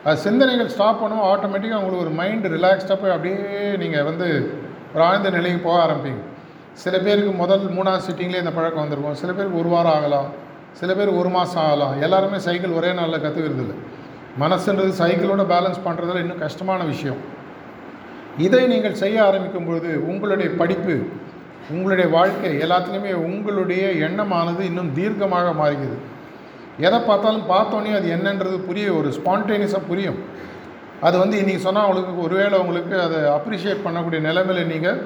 [0.04, 4.28] அது சிந்தனைகள் ஸ்டாப் பண்ணும் ஆட்டோமேட்டிக்காக உங்களுக்கு ஒரு மைண்டு ரிலாக்ஸ்டாக போய் அப்படியே நீங்கள் வந்து
[4.94, 6.22] ஒரு ஆழ்ந்த நிலைக்கு போக ஆரம்பிப்பீங்க.
[6.74, 9.14] சில பேருக்கு முதல் மூணாவது சிட்டிங்லேயே இந்த பழக்கம் வந்திருக்கும்.
[9.14, 10.28] சில பேருக்கு ஒரு வாரம் ஆகலாம்.
[10.72, 11.94] சில பேர் ஒரு மாதம் ஆகலாம்.
[12.00, 13.76] எல்லாருமே சைக்கிள் ஒரே நாளில் கற்றுக்கிறது இல்லை.
[14.42, 17.20] மனசுன்றது சைக்கிளோட பேலன்ஸ் பண்ணுறதுல இன்னும் கஷ்டமான விஷயம்.
[18.38, 20.94] இதை நீங்கள் செய்ய ஆரம்பிக்கும் பொழுது உங்களுடைய படிப்பு
[21.70, 25.98] உங்களுடைய வாழ்க்கை எல்லாத்துலேயுமே உங்களுடைய எண்ணமானது இன்னும் தீர்க்கமாக மாறுகிறது
[26.78, 30.18] எதை பார்த்தாலும் பார்த்தோன்னே அது என்னன்றது புரிய ஒரு ஸ்பான்டேனியஸாக புரியும்.
[31.00, 34.98] அது வந்து இன்றைக்கி சொன்னால் உங்களுக்கு ஒருவேளை உங்களுக்கு அதை அப்ரிஷியேட் பண்ணக்கூடிய நிலைமையில் நீங்கள்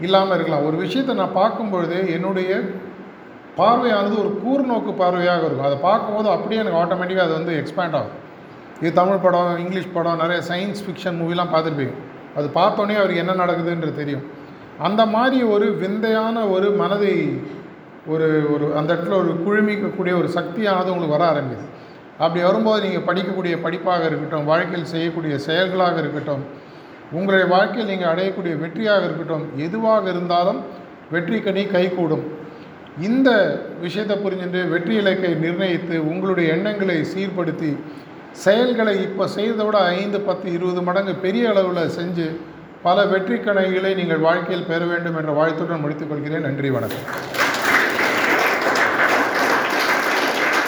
[0.00, 0.66] இல்லாமல் இருக்கலாம்.
[0.66, 2.50] ஒரு விஷயத்தை நான் பார்க்கும்பொழுது என்னுடைய
[3.60, 5.68] பார்வையானது ஒரு கூர்நோக்கு பார்வையாக இருக்கும்.
[5.70, 8.16] அதை பார்க்கும்போது அப்படியே எனக்கு ஆட்டோமேட்டிக்காக அது வந்து எக்ஸ்பேண்ட் ஆகும்.
[8.80, 11.94] இது தமிழ் படம் இங்கிலீஷ் படம் நிறைய சயின்ஸ் ஃபிக்ஷன் மூவிலாம் பார்த்துருப்பீங்க.
[12.38, 14.24] அது பார்த்தோன்னே அவருக்கு என்ன நடக்குதுன்றது தெரியும்.
[14.86, 17.14] அந்த மாதிரி ஒரு விந்தையான ஒரு மனதை
[18.06, 21.66] ஒரு ஒரு அந்த இடத்துல ஒரு குழுமிக்கக்கூடிய ஒரு சக்தியானது உங்களுக்கு வர ஆரம்பிக்குது.
[22.18, 26.42] அப்படி வரும்போது நீங்கள் படிக்கக்கூடிய படிப்பாக இருக்கட்டும் வாழ்க்கையில் செய்யக்கூடிய செயல்களாக இருக்கட்டும்
[27.12, 30.60] உங்களுடைய வாழ்க்கையில் நீங்கள் அடையக்கூடிய வெற்றியாக இருக்கட்டும் எதுவாக இருந்தாலும்
[31.14, 32.24] வெற்றி கனி கைகூடும்.
[33.08, 33.30] இந்த
[33.84, 37.70] விஷயத்தை புரிஞ்சுட்டு வெற்றி இலக்கை நிர்ணயித்து உங்களுடைய எண்ணங்களை சீர்படுத்தி
[38.44, 42.28] செயல்களை இப்போ செய்ததை விட ஐந்து பத்து இருபது மடங்கு பெரிய அளவில் செஞ்சு
[42.86, 47.06] பல வெற்றி கணைகளை நீங்கள் வாழ்க்கையில் பெற வேண்டும் என்ற வாழ்த்துடன் முடித்துக்கொள்கிறேன் நன்றி வணக்கம்.